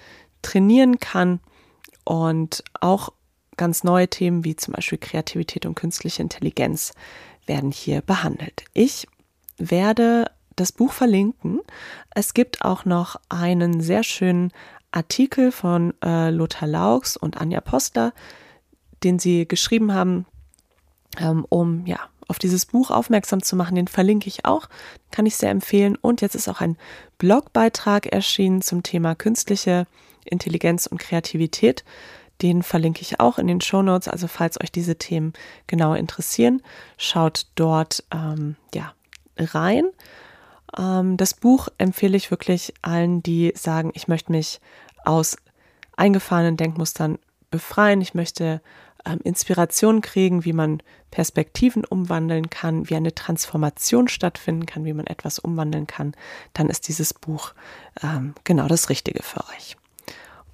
trainieren 0.43 1.01
kann 1.01 1.41
und 2.05 2.63
auch 2.81 3.11
Ganz 3.59 3.83
neue 3.83 4.07
Themen 4.07 4.45
wie 4.45 4.55
zum 4.55 4.75
Beispiel 4.75 4.99
Kreativität 4.99 5.67
und 5.67 5.75
künstliche 5.75 6.23
Intelligenz 6.23 6.93
werden 7.47 7.73
hier 7.73 8.03
behandelt. 8.03 8.65
Ich 8.73 9.09
werde 9.59 10.31
das 10.61 10.73
Buch 10.73 10.93
verlinken. 10.93 11.61
Es 12.15 12.35
gibt 12.35 12.63
auch 12.63 12.85
noch 12.85 13.17
einen 13.29 13.81
sehr 13.81 14.03
schönen 14.03 14.53
Artikel 14.91 15.53
von 15.53 15.95
äh, 16.03 16.31
Lothar 16.31 16.69
Laux 16.69 17.17
und 17.17 17.41
Anja 17.41 17.61
Postler, 17.61 18.13
den 19.05 19.19
sie 19.19 19.47
geschrieben 19.47 19.93
haben, 19.93 20.27
ähm, 21.19 21.47
um 21.49 21.87
ja 21.87 21.99
auf 22.27 22.39
dieses 22.39 22.67
Buch 22.67 22.91
aufmerksam 22.91 23.43
zu 23.43 23.57
machen. 23.57 23.75
Den 23.75 23.89
verlinke 23.89 24.29
ich 24.29 24.45
auch, 24.45 24.69
kann 25.11 25.27
ich 25.27 25.37
sehr 25.37 25.51
empfehlen. 25.51 25.97
Und 25.97 26.21
jetzt 26.21 26.35
ist 26.35 26.49
auch 26.49 26.61
ein 26.61 26.77
Blogbeitrag 27.17 28.07
erschienen 28.07 28.63
zum 28.63 28.83
Thema 28.83 29.15
künstliche 29.15 29.87
Intelligenz 30.25 30.87
und 30.87 30.99
Kreativität. 30.99 31.85
Den 32.43 32.63
verlinke 32.63 33.01
ich 33.01 33.19
auch 33.19 33.39
in 33.39 33.47
den 33.47 33.61
Show 33.61 33.83
Notes. 33.83 34.09
Also 34.09 34.29
falls 34.29 34.61
euch 34.61 34.71
diese 34.71 34.97
Themen 34.97 35.33
genauer 35.67 35.97
interessieren, 35.97 36.63
schaut 36.99 37.47
dort 37.55 38.05
ähm, 38.13 38.57
ja, 38.75 38.93
rein. 39.39 39.87
Ähm, 40.77 41.17
das 41.17 41.35
Buch 41.35 41.69
empfehle 41.79 42.17
ich 42.17 42.31
wirklich 42.31 42.75
allen, 42.83 43.23
die 43.23 43.53
sagen, 43.57 43.91
ich 43.95 44.09
möchte 44.09 44.33
mich 44.33 44.61
aus 45.05 45.37
eingefahrenen 45.97 46.57
Denkmustern 46.57 47.19
befreien. 47.51 48.01
Ich 48.01 48.15
möchte 48.15 48.61
ähm, 49.05 49.21
Inspiration 49.25 50.01
kriegen, 50.01 50.45
wie 50.45 50.53
man 50.53 50.83
Perspektiven 51.11 51.85
umwandeln 51.85 52.51
kann, 52.51 52.89
wie 52.91 52.97
eine 52.97 53.15
Transformation 53.15 54.09
stattfinden 54.09 54.67
kann, 54.67 54.85
wie 54.85 54.93
man 54.93 55.07
etwas 55.07 55.39
umwandeln 55.39 55.87
kann. 55.87 56.15
Dann 56.53 56.69
ist 56.69 56.89
dieses 56.89 57.15
Buch 57.15 57.55
ähm, 58.03 58.35
genau 58.45 58.69
das 58.69 58.91
Richtige 58.91 59.23
für 59.23 59.41
euch. 59.55 59.77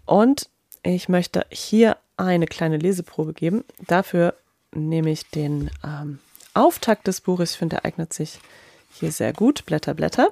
Und 0.06 0.48
ich 0.82 1.08
möchte 1.08 1.46
hier 1.50 1.96
eine 2.16 2.46
kleine 2.46 2.76
Leseprobe 2.76 3.32
geben. 3.32 3.64
Dafür 3.86 4.34
nehme 4.72 5.10
ich 5.10 5.28
den 5.30 5.70
ähm, 5.82 6.20
Auftakt 6.52 7.06
des 7.06 7.20
Buches. 7.20 7.52
Ich 7.52 7.58
finde, 7.58 7.76
er 7.76 7.84
eignet 7.84 8.12
sich 8.12 8.38
hier 8.94 9.12
sehr 9.12 9.32
gut. 9.32 9.64
Blätter, 9.66 9.94
Blätter. 9.94 10.28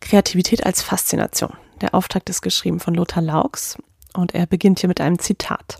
Kreativität 0.00 0.64
als 0.66 0.82
Faszination. 0.82 1.54
Der 1.80 1.94
Auftakt 1.94 2.28
ist 2.30 2.42
geschrieben 2.42 2.80
von 2.80 2.94
Lothar 2.94 3.22
Laux 3.22 3.76
und 4.14 4.34
er 4.34 4.46
beginnt 4.46 4.80
hier 4.80 4.88
mit 4.88 5.00
einem 5.00 5.18
Zitat. 5.18 5.78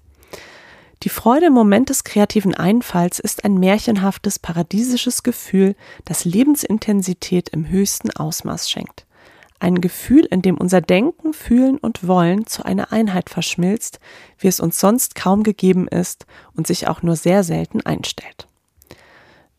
Die 1.05 1.09
Freude 1.09 1.47
im 1.47 1.53
Moment 1.53 1.91
des 1.91 2.03
kreativen 2.03 2.55
Einfalls 2.55 3.21
ist 3.21 3.45
ein 3.45 3.55
märchenhaftes, 3.55 4.39
paradiesisches 4.39 5.23
Gefühl, 5.23 5.77
das 6.05 6.25
Lebensintensität 6.25 7.49
im 7.51 7.69
höchsten 7.69 8.11
Ausmaß 8.11 8.69
schenkt 8.69 9.07
ein 9.61 9.81
Gefühl, 9.81 10.25
in 10.25 10.43
dem 10.43 10.57
unser 10.57 10.81
Denken, 10.81 11.33
Fühlen 11.33 11.79
und 11.79 12.07
Wollen 12.07 12.47
zu 12.47 12.65
einer 12.65 12.93
Einheit 12.93 13.31
verschmilzt, 13.31 14.01
wie 14.39 14.49
es 14.49 14.61
uns 14.61 14.79
sonst 14.79 15.15
kaum 15.15 15.43
gegeben 15.43 15.89
ist 15.89 16.27
und 16.55 16.67
sich 16.67 16.89
auch 16.89 17.03
nur 17.03 17.17
sehr 17.17 17.43
selten 17.45 17.81
einstellt. 17.81 18.48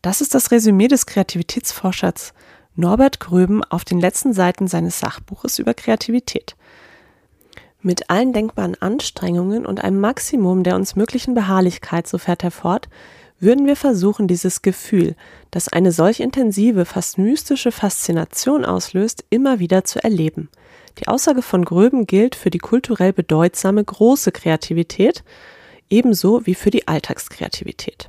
Das 0.02 0.22
ist 0.22 0.34
das 0.34 0.50
Resümee 0.50 0.88
des 0.88 1.04
Kreativitätsforschers 1.04 2.32
Norbert 2.74 3.20
Gröben 3.20 3.62
auf 3.64 3.84
den 3.84 4.00
letzten 4.00 4.32
Seiten 4.32 4.66
seines 4.66 4.98
Sachbuches 4.98 5.58
über 5.58 5.74
Kreativität. 5.74 6.56
Mit 7.82 8.08
allen 8.08 8.32
denkbaren 8.32 8.80
Anstrengungen 8.80 9.66
und 9.66 9.84
einem 9.84 10.00
Maximum 10.00 10.62
der 10.62 10.76
uns 10.76 10.96
möglichen 10.96 11.34
Beharrlichkeit, 11.34 12.06
so 12.06 12.16
fährt 12.16 12.44
er 12.44 12.50
fort, 12.50 12.88
würden 13.40 13.66
wir 13.66 13.76
versuchen, 13.76 14.26
dieses 14.26 14.62
Gefühl, 14.62 15.16
das 15.50 15.68
eine 15.68 15.92
solch 15.92 16.20
intensive, 16.20 16.86
fast 16.86 17.18
mystische 17.18 17.72
Faszination 17.72 18.64
auslöst, 18.64 19.24
immer 19.28 19.58
wieder 19.58 19.84
zu 19.84 20.02
erleben. 20.02 20.48
Die 20.98 21.08
Aussage 21.08 21.42
von 21.42 21.64
Gröben 21.64 22.06
gilt 22.06 22.36
für 22.36 22.50
die 22.50 22.58
kulturell 22.58 23.12
bedeutsame 23.12 23.84
große 23.84 24.32
Kreativität, 24.32 25.24
ebenso 25.90 26.46
wie 26.46 26.54
für 26.54 26.70
die 26.70 26.88
Alltagskreativität. 26.88 28.08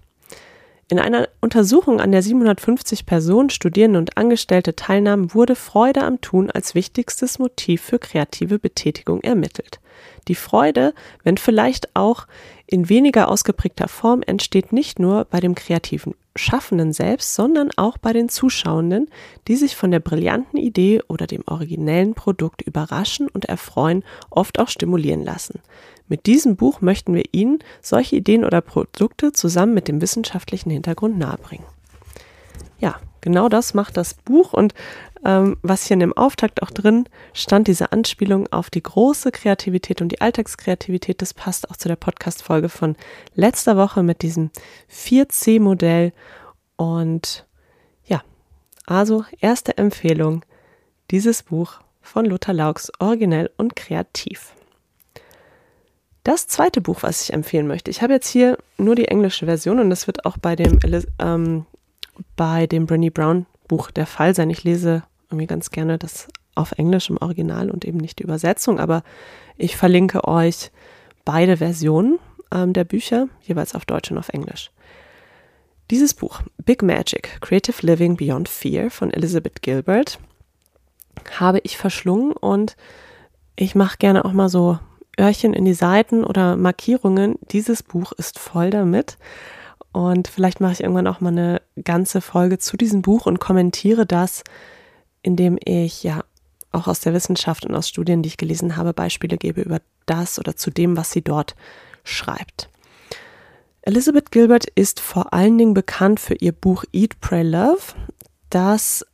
In 0.92 1.00
einer 1.00 1.30
Untersuchung, 1.40 2.02
an 2.02 2.12
der 2.12 2.22
750 2.22 3.06
Personen, 3.06 3.50
Studierende 3.50 3.98
und 3.98 4.18
Angestellte 4.18 4.76
teilnahmen, 4.76 5.34
wurde 5.34 5.56
Freude 5.56 6.04
am 6.04 6.20
Tun 6.20 6.52
als 6.52 6.76
wichtigstes 6.76 7.40
Motiv 7.40 7.82
für 7.82 7.98
kreative 7.98 8.60
Betätigung 8.60 9.22
ermittelt. 9.22 9.80
Die 10.28 10.36
Freude, 10.36 10.94
wenn 11.24 11.38
vielleicht 11.38 11.96
auch 11.96 12.28
in 12.68 12.90
weniger 12.90 13.30
ausgeprägter 13.30 13.88
Form, 13.88 14.22
entsteht 14.22 14.74
nicht 14.74 15.00
nur 15.00 15.24
bei 15.24 15.40
dem 15.40 15.56
kreativen 15.56 16.14
Schaffenden 16.36 16.92
selbst, 16.92 17.36
sondern 17.36 17.70
auch 17.78 17.98
bei 17.98 18.12
den 18.12 18.28
Zuschauenden, 18.28 19.10
die 19.48 19.56
sich 19.56 19.78
von 19.78 19.92
der 19.92 20.02
brillanten 20.02 20.60
Idee 20.60 21.02
oder 21.08 21.26
dem 21.26 21.44
originellen 21.46 22.16
Produkt 22.16 22.64
überraschen 22.64 23.30
und 23.30 23.46
erfreuen, 23.46 24.04
oft 24.30 24.60
auch 24.60 24.68
stimulieren 24.68 25.24
lassen. 25.24 25.62
Mit 26.12 26.26
diesem 26.26 26.58
Buch 26.58 26.82
möchten 26.82 27.14
wir 27.14 27.24
Ihnen 27.32 27.60
solche 27.82 28.18
Ideen 28.18 28.44
oder 28.44 28.60
Produkte 28.60 29.32
zusammen 29.32 29.74
mit 29.74 29.88
dem 29.88 30.02
wissenschaftlichen 30.02 30.70
Hintergrund 30.70 31.18
nahebringen. 31.18 31.66
Ja, 32.80 33.00
genau 33.22 33.48
das 33.48 33.74
macht 33.74 33.96
das 33.96 34.16
Buch 34.16 34.52
und 34.52 34.74
ähm, 35.24 35.56
was 35.62 35.86
hier 35.86 35.94
in 35.94 36.02
dem 36.02 36.12
Auftakt 36.12 36.64
auch 36.64 36.70
drin 36.70 37.08
stand, 37.32 37.70
diese 37.70 37.94
Anspielung 37.94 38.52
auf 38.52 38.70
die 38.70 38.84
große 38.84 39.32
Kreativität 39.32 40.02
und 40.02 40.10
die 40.10 40.20
Alltagskreativität, 40.20 41.22
das 41.22 41.34
passt 41.34 41.72
auch 41.72 41.78
zu 41.78 41.88
der 41.88 41.96
Podcast-Folge 41.96 42.68
von 42.68 42.98
letzter 43.34 43.78
Woche 43.78 44.04
mit 44.04 44.22
diesem 44.22 44.50
4C-Modell. 44.94 46.12
Und 46.76 47.46
ja, 48.04 48.22
also 48.86 49.24
erste 49.40 49.78
Empfehlung, 49.78 50.44
dieses 51.10 51.44
Buch 51.44 51.80
von 52.02 52.26
Lothar 52.26 52.54
Laux, 52.54 52.92
originell 53.00 53.50
und 53.56 53.78
kreativ. 53.78 54.54
Das 56.24 56.48
zweite 56.48 56.82
Buch, 56.82 57.02
was 57.02 57.24
ich 57.24 57.34
empfehlen 57.34 57.68
möchte, 57.68 57.90
ich 57.90 58.02
habe 58.02 58.14
jetzt 58.14 58.28
hier 58.28 58.58
nur 58.78 58.96
die 58.96 59.08
englische 59.08 59.46
Version 59.46 59.80
und 59.80 59.90
das 59.90 60.06
wird 60.06 60.26
auch 60.26 60.38
bei 60.38 60.56
dem, 60.56 60.80
ähm, 61.20 61.66
bei 62.36 62.68
dem 62.68 62.86
Brené 62.86 63.12
Brown 63.12 63.48
Buch 63.68 63.90
der 63.90 64.06
Fall 64.06 64.36
sein. 64.36 64.50
Ich 64.50 64.64
lese 64.64 65.04
irgendwie 65.30 65.48
ganz 65.48 65.72
gerne 65.72 65.98
das 65.98 66.28
auf 66.54 66.74
Englisch 66.74 67.10
im 67.10 67.18
Original 67.18 67.72
und 67.72 67.86
eben 67.86 67.98
nicht 67.98 68.20
die 68.20 68.24
Übersetzung, 68.24 68.80
aber 68.80 69.04
ich 69.58 69.78
verlinke 69.78 70.28
euch 70.28 70.72
beide 71.26 71.58
Versionen. 71.58 72.20
ähm, 72.54 72.74
der 72.74 72.84
Bücher, 72.84 73.28
jeweils 73.42 73.76
auf 73.76 73.86
Deutsch 73.86 74.12
und 74.12 74.18
auf 74.18 74.30
Englisch. 74.30 74.72
Dieses 75.90 76.14
Buch, 76.14 76.42
Big 76.66 76.84
Magic, 76.84 77.40
Creative 77.42 77.86
Living 77.86 78.18
Beyond 78.18 78.50
Fear 78.50 78.90
von 78.90 79.12
Elizabeth 79.12 79.62
Gilbert, 79.62 80.20
habe 81.40 81.60
ich 81.64 81.78
verschlungen 81.78 82.34
und 82.34 82.76
ich 83.56 83.76
mache 83.76 83.98
gerne 83.98 84.26
auch 84.26 84.34
mal 84.34 84.50
so 84.50 84.80
Öhrchen 85.22 85.54
in 85.54 85.66
die 85.66 85.74
Seiten 85.74 86.24
oder 86.24 86.58
Markierungen. 86.58 87.36
Dieses 87.52 87.84
Buch 87.84 88.12
ist 88.14 88.40
voll 88.40 88.72
damit. 88.72 89.18
Und 89.94 90.28
vielleicht 90.28 90.60
mache 90.62 90.74
ich 90.74 90.82
irgendwann 90.82 91.08
auch 91.08 91.22
mal 91.22 91.30
eine 91.30 91.62
ganze 91.84 92.22
Folge 92.22 92.58
zu 92.58 92.78
diesem 92.78 93.02
Buch 93.02 93.26
und 93.26 93.40
kommentiere 93.40 94.06
das, 94.06 94.44
indem 95.22 95.60
ich 95.64 96.04
ja 96.04 96.24
auch 96.72 96.88
aus 96.88 97.02
der 97.02 97.14
Wissenschaft 97.14 97.66
und 97.66 97.76
aus 97.76 97.90
Studien, 97.90 98.24
die 98.24 98.28
ich 98.28 98.38
gelesen 98.38 98.78
habe, 98.78 98.94
Beispiele 98.94 99.38
gebe 99.38 99.62
über 99.62 99.80
das 100.06 100.40
oder 100.40 100.56
zu 100.56 100.72
dem, 100.72 100.98
was 100.98 101.12
sie 101.12 101.22
dort 101.22 101.56
schreibt. 102.04 102.70
Elizabeth 103.82 104.32
Gilbert 104.32 104.66
ist 104.76 105.00
vor 105.00 105.34
allen 105.34 105.58
Dingen 105.58 105.74
bekannt 105.74 106.20
für 106.20 106.36
ihr 106.36 106.54
Buch 106.54 106.84
Eat, 106.94 107.20
Pray, 107.20 107.44
Love. 107.44 107.82
Das 108.50 109.06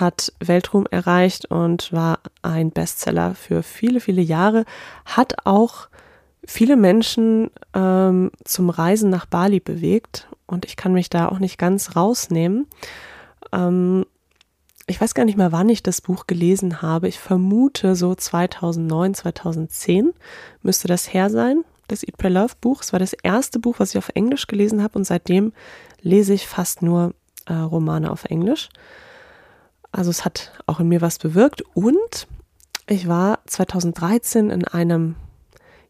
hat 0.00 0.32
Weltruhm 0.40 0.86
erreicht 0.90 1.46
und 1.46 1.92
war 1.92 2.18
ein 2.42 2.70
Bestseller 2.70 3.34
für 3.34 3.62
viele, 3.62 4.00
viele 4.00 4.22
Jahre, 4.22 4.64
hat 5.04 5.46
auch 5.46 5.88
viele 6.44 6.76
Menschen 6.76 7.50
ähm, 7.74 8.30
zum 8.44 8.70
Reisen 8.70 9.10
nach 9.10 9.26
Bali 9.26 9.60
bewegt 9.60 10.28
und 10.46 10.64
ich 10.64 10.76
kann 10.76 10.92
mich 10.92 11.10
da 11.10 11.28
auch 11.28 11.38
nicht 11.38 11.58
ganz 11.58 11.96
rausnehmen. 11.96 12.66
Ähm, 13.52 14.04
ich 14.86 15.00
weiß 15.00 15.14
gar 15.14 15.24
nicht 15.24 15.38
mehr, 15.38 15.52
wann 15.52 15.68
ich 15.68 15.82
das 15.82 16.00
Buch 16.00 16.26
gelesen 16.26 16.82
habe. 16.82 17.08
Ich 17.08 17.18
vermute 17.18 17.94
so 17.94 18.14
2009, 18.14 19.14
2010 19.14 20.12
müsste 20.62 20.88
das 20.88 21.12
her 21.12 21.30
sein, 21.30 21.64
das 21.88 22.02
Eat, 22.02 22.16
Pray, 22.18 22.32
Love 22.32 22.54
Buch. 22.60 22.82
Es 22.82 22.92
war 22.92 22.98
das 22.98 23.12
erste 23.12 23.58
Buch, 23.58 23.76
was 23.78 23.90
ich 23.90 23.98
auf 23.98 24.10
Englisch 24.14 24.46
gelesen 24.48 24.82
habe 24.82 24.98
und 24.98 25.04
seitdem 25.04 25.52
lese 26.00 26.34
ich 26.34 26.46
fast 26.46 26.82
nur 26.82 27.14
äh, 27.46 27.54
Romane 27.54 28.10
auf 28.10 28.24
Englisch. 28.24 28.68
Also 29.92 30.10
es 30.10 30.24
hat 30.24 30.52
auch 30.66 30.80
in 30.80 30.88
mir 30.88 31.00
was 31.00 31.18
bewirkt 31.18 31.62
und 31.74 32.26
ich 32.88 33.06
war 33.06 33.38
2013 33.46 34.50
in 34.50 34.64
einem 34.64 35.14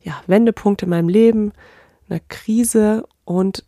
ja, 0.01 0.21
Wendepunkt 0.27 0.83
in 0.83 0.91
meinem 0.91 1.09
Leben, 1.09 1.53
einer 2.09 2.21
Krise 2.29 3.07
und 3.25 3.65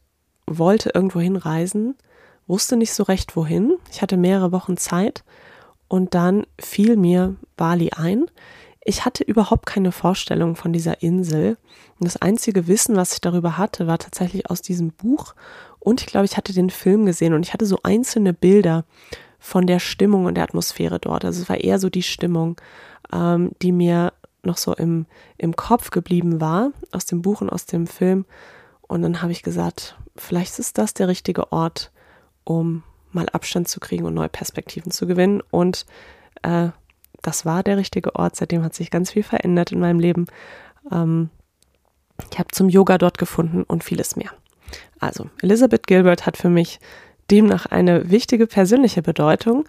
wollte 0.46 0.90
irgendwo 0.92 1.20
hinreisen 1.20 1.94
wusste 2.46 2.76
nicht 2.76 2.92
so 2.92 3.02
recht 3.04 3.36
wohin. 3.36 3.76
Ich 3.90 4.02
hatte 4.02 4.16
mehrere 4.16 4.52
Wochen 4.52 4.76
Zeit 4.76 5.24
und 5.88 6.14
dann 6.14 6.46
fiel 6.60 6.96
mir 6.96 7.36
Bali 7.56 7.90
ein. 7.90 8.26
Ich 8.84 9.04
hatte 9.04 9.24
überhaupt 9.24 9.64
keine 9.66 9.92
Vorstellung 9.92 10.56
von 10.56 10.72
dieser 10.72 11.02
Insel. 11.02 11.56
Und 11.98 12.06
das 12.06 12.20
einzige 12.20 12.66
Wissen, 12.66 12.96
was 12.96 13.14
ich 13.14 13.20
darüber 13.20 13.56
hatte, 13.56 13.86
war 13.86 13.98
tatsächlich 13.98 14.50
aus 14.50 14.60
diesem 14.60 14.90
Buch. 14.90 15.34
Und 15.78 16.02
ich 16.02 16.06
glaube, 16.06 16.26
ich 16.26 16.36
hatte 16.36 16.52
den 16.52 16.70
Film 16.70 17.06
gesehen 17.06 17.32
und 17.32 17.46
ich 17.46 17.54
hatte 17.54 17.66
so 17.66 17.78
einzelne 17.82 18.34
Bilder 18.34 18.84
von 19.44 19.66
der 19.66 19.78
Stimmung 19.78 20.24
und 20.24 20.36
der 20.36 20.44
Atmosphäre 20.44 20.98
dort. 20.98 21.22
Also 21.22 21.42
es 21.42 21.50
war 21.50 21.58
eher 21.58 21.78
so 21.78 21.90
die 21.90 22.02
Stimmung, 22.02 22.58
ähm, 23.12 23.50
die 23.60 23.72
mir 23.72 24.14
noch 24.42 24.56
so 24.56 24.74
im, 24.74 25.04
im 25.36 25.54
Kopf 25.54 25.90
geblieben 25.90 26.40
war, 26.40 26.70
aus 26.92 27.04
dem 27.04 27.20
Buch 27.20 27.42
und 27.42 27.50
aus 27.50 27.66
dem 27.66 27.86
Film. 27.86 28.24
Und 28.80 29.02
dann 29.02 29.20
habe 29.20 29.32
ich 29.32 29.42
gesagt, 29.42 29.98
vielleicht 30.16 30.58
ist 30.58 30.78
das 30.78 30.94
der 30.94 31.08
richtige 31.08 31.52
Ort, 31.52 31.92
um 32.44 32.84
mal 33.12 33.28
Abstand 33.28 33.68
zu 33.68 33.80
kriegen 33.80 34.06
und 34.06 34.14
neue 34.14 34.30
Perspektiven 34.30 34.90
zu 34.90 35.06
gewinnen. 35.06 35.42
Und 35.50 35.84
äh, 36.42 36.70
das 37.20 37.44
war 37.44 37.62
der 37.62 37.76
richtige 37.76 38.14
Ort. 38.16 38.36
Seitdem 38.36 38.62
hat 38.62 38.72
sich 38.72 38.90
ganz 38.90 39.10
viel 39.10 39.24
verändert 39.24 39.72
in 39.72 39.78
meinem 39.78 40.00
Leben. 40.00 40.24
Ähm, 40.90 41.28
ich 42.32 42.38
habe 42.38 42.48
zum 42.50 42.70
Yoga 42.70 42.96
dort 42.96 43.18
gefunden 43.18 43.62
und 43.64 43.84
vieles 43.84 44.16
mehr. 44.16 44.30
Also, 45.00 45.28
Elizabeth 45.42 45.86
Gilbert 45.86 46.24
hat 46.24 46.38
für 46.38 46.48
mich 46.48 46.80
demnach 47.30 47.66
eine 47.66 48.10
wichtige 48.10 48.46
persönliche 48.46 49.02
Bedeutung. 49.02 49.64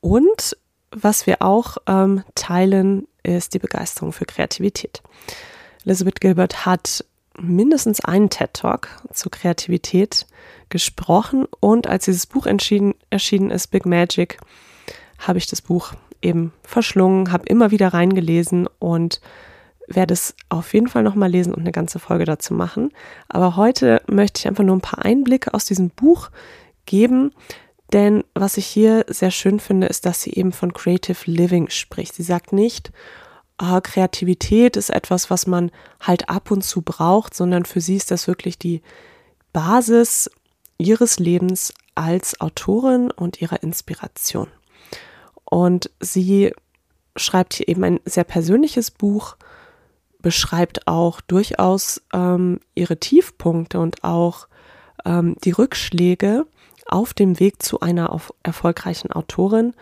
Und 0.00 0.56
was 0.90 1.26
wir 1.26 1.42
auch 1.42 1.78
ähm, 1.86 2.22
teilen, 2.34 3.06
ist 3.22 3.54
die 3.54 3.58
Begeisterung 3.58 4.12
für 4.12 4.24
Kreativität. 4.24 5.02
Elizabeth 5.84 6.20
Gilbert 6.20 6.66
hat 6.66 7.04
mindestens 7.38 8.04
einen 8.04 8.30
TED 8.30 8.52
Talk 8.54 8.88
zur 9.12 9.30
Kreativität 9.30 10.26
gesprochen 10.68 11.46
und 11.60 11.86
als 11.86 12.04
dieses 12.04 12.26
Buch 12.26 12.46
erschienen 12.46 13.50
ist, 13.50 13.70
Big 13.70 13.86
Magic, 13.86 14.38
habe 15.18 15.38
ich 15.38 15.46
das 15.46 15.62
Buch 15.62 15.92
eben 16.20 16.52
verschlungen, 16.62 17.32
habe 17.32 17.46
immer 17.46 17.70
wieder 17.70 17.88
reingelesen 17.88 18.68
und 18.78 19.20
werde 19.88 20.14
es 20.14 20.34
auf 20.48 20.72
jeden 20.74 20.88
Fall 20.88 21.02
nochmal 21.02 21.30
lesen 21.30 21.52
und 21.52 21.60
eine 21.60 21.72
ganze 21.72 21.98
Folge 21.98 22.24
dazu 22.24 22.54
machen. 22.54 22.92
Aber 23.28 23.56
heute 23.56 24.02
möchte 24.06 24.40
ich 24.40 24.48
einfach 24.48 24.64
nur 24.64 24.76
ein 24.76 24.80
paar 24.80 25.04
Einblicke 25.04 25.52
aus 25.54 25.64
diesem 25.64 25.90
Buch 25.90 26.30
geben, 26.86 27.32
denn 27.92 28.24
was 28.34 28.56
ich 28.56 28.66
hier 28.66 29.04
sehr 29.08 29.30
schön 29.30 29.60
finde, 29.60 29.86
ist, 29.86 30.06
dass 30.06 30.22
sie 30.22 30.32
eben 30.32 30.52
von 30.52 30.72
Creative 30.72 31.18
Living 31.30 31.68
spricht. 31.68 32.14
Sie 32.14 32.22
sagt 32.22 32.52
nicht, 32.52 32.90
ah, 33.58 33.80
Kreativität 33.80 34.76
ist 34.76 34.90
etwas, 34.90 35.30
was 35.30 35.46
man 35.46 35.70
halt 36.00 36.28
ab 36.28 36.50
und 36.50 36.62
zu 36.62 36.82
braucht, 36.82 37.34
sondern 37.34 37.64
für 37.64 37.80
sie 37.80 37.96
ist 37.96 38.10
das 38.10 38.26
wirklich 38.26 38.58
die 38.58 38.82
Basis 39.52 40.30
ihres 40.78 41.18
Lebens 41.18 41.74
als 41.94 42.40
Autorin 42.40 43.10
und 43.10 43.42
ihrer 43.42 43.62
Inspiration. 43.62 44.48
Und 45.44 45.90
sie 46.00 46.54
schreibt 47.14 47.54
hier 47.54 47.68
eben 47.68 47.84
ein 47.84 48.00
sehr 48.06 48.24
persönliches 48.24 48.90
Buch, 48.90 49.36
beschreibt 50.20 50.88
auch 50.88 51.20
durchaus 51.20 52.00
ähm, 52.14 52.60
ihre 52.74 52.96
Tiefpunkte 52.96 53.80
und 53.80 54.02
auch 54.02 54.48
ähm, 55.04 55.36
die 55.44 55.50
Rückschläge 55.50 56.46
auf 56.86 57.14
dem 57.14 57.38
Weg 57.40 57.62
zu 57.62 57.80
einer 57.80 58.18
erfolgreichen 58.42 59.12
Autorin, 59.12 59.74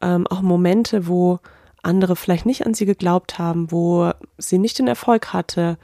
ähm, 0.00 0.26
auch 0.26 0.42
Momente, 0.42 1.06
wo 1.06 1.38
andere 1.82 2.16
vielleicht 2.16 2.46
nicht 2.46 2.66
an 2.66 2.74
sie 2.74 2.86
geglaubt 2.86 3.38
haben, 3.38 3.70
wo 3.70 4.12
sie 4.38 4.58
nicht 4.58 4.78
den 4.78 4.88
Erfolg 4.88 5.32
hatte, 5.32 5.78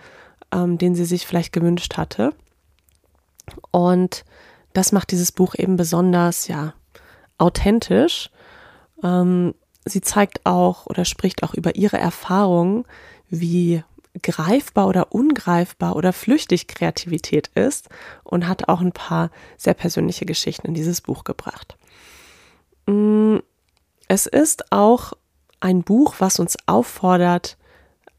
ähm, 0.52 0.78
den 0.78 0.94
sie 0.94 1.04
sich 1.04 1.26
vielleicht 1.26 1.52
gewünscht 1.52 1.96
hatte. 1.96 2.34
Und 3.70 4.24
das 4.72 4.92
macht 4.92 5.10
dieses 5.10 5.32
Buch 5.32 5.54
eben 5.56 5.76
besonders, 5.76 6.48
ja, 6.48 6.74
authentisch. 7.38 8.30
Ähm, 9.02 9.54
sie 9.84 10.00
zeigt 10.00 10.44
auch 10.44 10.86
oder 10.86 11.04
spricht 11.04 11.42
auch 11.42 11.54
über 11.54 11.76
ihre 11.76 11.98
Erfahrungen, 11.98 12.84
wie 13.28 13.82
greifbar 14.22 14.86
oder 14.86 15.12
ungreifbar 15.12 15.96
oder 15.96 16.12
flüchtig 16.12 16.68
Kreativität 16.68 17.48
ist 17.54 17.88
und 18.24 18.48
hat 18.48 18.68
auch 18.68 18.80
ein 18.80 18.92
paar 18.92 19.30
sehr 19.56 19.74
persönliche 19.74 20.26
Geschichten 20.26 20.68
in 20.68 20.74
dieses 20.74 21.00
Buch 21.00 21.24
gebracht. 21.24 21.76
Mm, 22.86 23.38
es 24.08 24.26
ist 24.26 24.72
auch 24.72 25.12
ein 25.60 25.82
Buch, 25.82 26.16
was 26.18 26.38
uns 26.38 26.56
auffordert, 26.66 27.56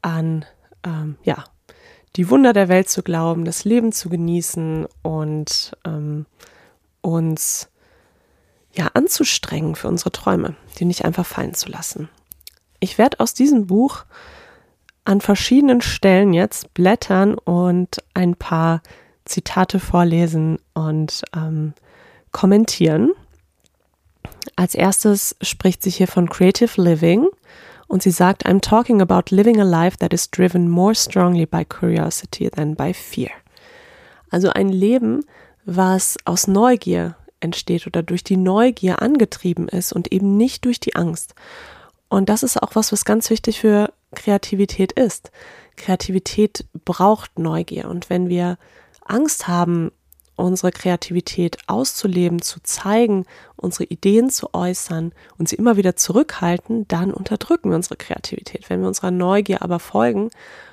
an 0.02 0.44
ähm, 0.84 1.16
ja, 1.22 1.44
die 2.16 2.30
Wunder 2.30 2.52
der 2.52 2.68
Welt 2.68 2.88
zu 2.88 3.02
glauben, 3.02 3.44
das 3.44 3.64
Leben 3.64 3.92
zu 3.92 4.08
genießen 4.08 4.86
und 5.02 5.76
ähm, 5.84 6.26
uns 7.00 7.68
ja 8.72 8.88
anzustrengen 8.94 9.74
für 9.74 9.88
unsere 9.88 10.12
Träume, 10.12 10.56
die 10.78 10.84
nicht 10.84 11.04
einfach 11.04 11.26
fallen 11.26 11.54
zu 11.54 11.68
lassen. 11.68 12.08
Ich 12.80 12.98
werde 12.98 13.20
aus 13.20 13.34
diesem 13.34 13.66
Buch 13.66 14.04
an 15.08 15.22
verschiedenen 15.22 15.80
Stellen 15.80 16.34
jetzt 16.34 16.74
blättern 16.74 17.34
und 17.38 17.96
ein 18.12 18.34
paar 18.34 18.82
Zitate 19.24 19.80
vorlesen 19.80 20.58
und 20.74 21.22
ähm, 21.34 21.72
kommentieren. 22.30 23.12
Als 24.54 24.74
erstes 24.74 25.34
spricht 25.40 25.82
sie 25.82 25.88
hier 25.88 26.08
von 26.08 26.28
Creative 26.28 26.78
Living 26.78 27.26
und 27.86 28.02
sie 28.02 28.10
sagt, 28.10 28.44
I'm 28.44 28.60
talking 28.60 29.00
about 29.00 29.34
living 29.34 29.58
a 29.58 29.64
life 29.64 29.96
that 29.96 30.12
is 30.12 30.30
driven 30.30 30.68
more 30.68 30.94
strongly 30.94 31.46
by 31.46 31.64
curiosity 31.64 32.50
than 32.50 32.74
by 32.74 32.92
fear. 32.92 33.30
Also 34.28 34.50
ein 34.50 34.68
Leben, 34.68 35.24
was 35.64 36.18
aus 36.26 36.46
Neugier 36.48 37.16
entsteht 37.40 37.86
oder 37.86 38.02
durch 38.02 38.24
die 38.24 38.36
Neugier 38.36 39.00
angetrieben 39.00 39.68
ist 39.68 39.94
und 39.94 40.12
eben 40.12 40.36
nicht 40.36 40.66
durch 40.66 40.80
die 40.80 40.96
Angst. 40.96 41.34
Und 42.10 42.28
das 42.28 42.42
ist 42.42 42.62
auch 42.62 42.74
was, 42.74 42.92
was 42.92 43.06
ganz 43.06 43.30
wichtig 43.30 43.60
für 43.60 43.90
Kreativität 44.14 44.92
ist. 44.92 45.30
Kreativität 45.76 46.66
braucht 46.84 47.38
Neugier. 47.38 47.88
Und 47.88 48.10
wenn 48.10 48.28
wir 48.28 48.58
Angst 49.04 49.48
haben, 49.48 49.90
unsere 50.36 50.70
Kreativität 50.70 51.58
auszuleben, 51.66 52.40
zu 52.40 52.60
zeigen, 52.62 53.26
unsere 53.56 53.84
Ideen 53.84 54.30
zu 54.30 54.54
äußern 54.54 55.12
und 55.36 55.48
sie 55.48 55.56
immer 55.56 55.76
wieder 55.76 55.96
zurückhalten, 55.96 56.86
dann 56.86 57.12
unterdrücken 57.12 57.70
wir 57.70 57.76
unsere 57.76 57.96
Kreativität. 57.96 58.70
Wenn 58.70 58.80
wir 58.80 58.88
unserer 58.88 59.10
Neugier 59.10 59.62
aber 59.62 59.80
folgen 59.80 60.30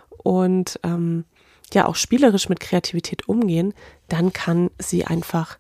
und 0.10 0.80
ähm, 0.84 1.26
ja 1.74 1.88
auch 1.88 1.96
spielerisch 1.96 2.48
mit 2.48 2.60
Kreativität 2.60 3.28
umgehen, 3.28 3.74
dann 4.08 4.34
kann 4.34 4.70
sie 4.78 5.06
einfach 5.06 5.58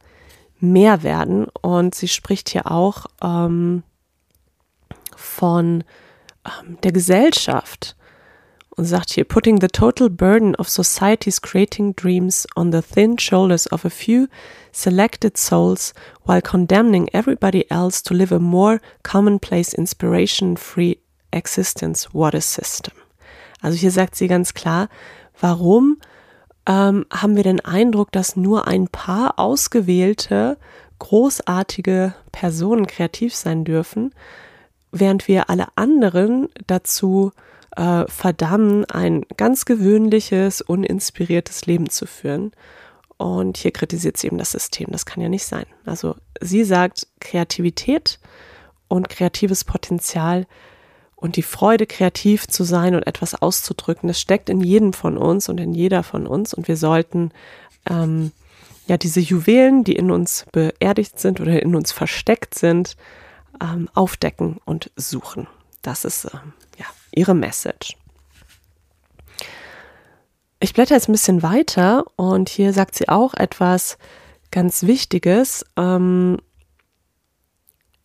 mehr 0.59 1.01
werden. 1.01 1.47
Und 1.61 1.95
sie 1.95 2.07
spricht 2.07 2.49
hier 2.49 2.71
auch 2.71 3.07
ähm, 3.23 3.81
von 5.15 5.83
ähm, 6.45 6.77
der 6.83 6.91
Gesellschaft 6.91 7.95
und 8.75 8.85
sagt 8.85 9.11
hier, 9.11 9.23
putting 9.23 9.59
the 9.61 9.67
total 9.67 10.09
burden 10.09 10.55
of 10.55 10.67
society's 10.67 11.41
creating 11.41 11.95
dreams 11.95 12.45
on 12.55 12.71
the 12.71 12.81
thin 12.81 13.17
shoulders 13.17 13.71
of 13.71 13.85
a 13.85 13.89
few 13.89 14.27
selected 14.71 15.37
souls 15.37 15.93
while 16.25 16.41
condemning 16.41 17.07
everybody 17.13 17.65
else 17.69 18.03
to 18.03 18.13
live 18.13 18.33
a 18.33 18.39
more 18.39 18.79
commonplace 19.03 19.73
inspiration-free 19.73 20.99
existence. 21.31 22.13
What 22.13 22.35
a 22.35 22.41
system. 22.41 22.93
Also 23.61 23.77
hier 23.77 23.91
sagt 23.91 24.15
sie 24.15 24.27
ganz 24.27 24.53
klar, 24.53 24.89
warum 25.39 25.97
ähm, 26.67 27.05
haben 27.11 27.35
wir 27.35 27.43
den 27.43 27.63
Eindruck, 27.63 28.11
dass 28.11 28.35
nur 28.35 28.67
ein 28.67 28.87
paar 28.87 29.39
ausgewählte, 29.39 30.57
großartige 30.99 32.13
Personen 32.31 32.87
kreativ 32.87 33.35
sein 33.35 33.63
dürfen, 33.63 34.13
während 34.99 35.27
wir 35.27 35.49
alle 35.49 35.67
anderen 35.75 36.47
dazu 36.67 37.31
äh, 37.75 38.05
verdammen, 38.07 38.85
ein 38.85 39.25
ganz 39.37 39.65
gewöhnliches, 39.65 40.61
uninspiriertes 40.61 41.65
Leben 41.65 41.89
zu 41.89 42.05
führen. 42.05 42.51
Und 43.17 43.57
hier 43.57 43.71
kritisiert 43.71 44.17
sie 44.17 44.27
eben 44.27 44.37
das 44.37 44.51
System. 44.51 44.87
Das 44.91 45.05
kann 45.05 45.21
ja 45.21 45.29
nicht 45.29 45.45
sein. 45.45 45.65
Also 45.85 46.15
sie 46.41 46.63
sagt, 46.63 47.07
Kreativität 47.19 48.19
und 48.87 49.09
kreatives 49.09 49.63
Potenzial 49.63 50.47
und 51.15 51.37
die 51.37 51.43
Freude, 51.43 51.87
kreativ 51.87 52.47
zu 52.47 52.63
sein 52.63 52.93
und 52.95 53.07
etwas 53.07 53.35
auszudrücken, 53.35 54.07
das 54.07 54.19
steckt 54.19 54.49
in 54.49 54.61
jedem 54.61 54.93
von 54.93 55.17
uns 55.17 55.49
und 55.49 55.59
in 55.59 55.73
jeder 55.73 56.03
von 56.03 56.27
uns. 56.27 56.53
Und 56.53 56.67
wir 56.67 56.77
sollten 56.77 57.31
ähm, 57.89 58.31
ja 58.87 58.97
diese 58.97 59.21
Juwelen, 59.21 59.83
die 59.83 59.95
in 59.95 60.11
uns 60.11 60.45
beerdigt 60.51 61.19
sind 61.19 61.39
oder 61.39 61.61
in 61.61 61.75
uns 61.75 61.91
versteckt 61.91 62.55
sind, 62.55 62.95
ähm, 63.61 63.89
aufdecken 63.93 64.59
und 64.65 64.91
suchen. 64.95 65.47
Das 65.81 66.05
ist 66.05 66.25
ähm, 66.25 66.53
ja 66.77 66.85
ihre 67.11 67.35
Message. 67.35 67.97
Ich 70.59 70.73
blätter 70.73 70.95
jetzt 70.95 71.09
ein 71.09 71.11
bisschen 71.11 71.43
weiter 71.43 72.05
und 72.15 72.49
hier 72.49 72.73
sagt 72.73 72.95
sie 72.95 73.09
auch 73.09 73.33
etwas 73.33 73.97
ganz 74.51 74.83
Wichtiges. 74.83 75.65
Ähm, 75.77 76.37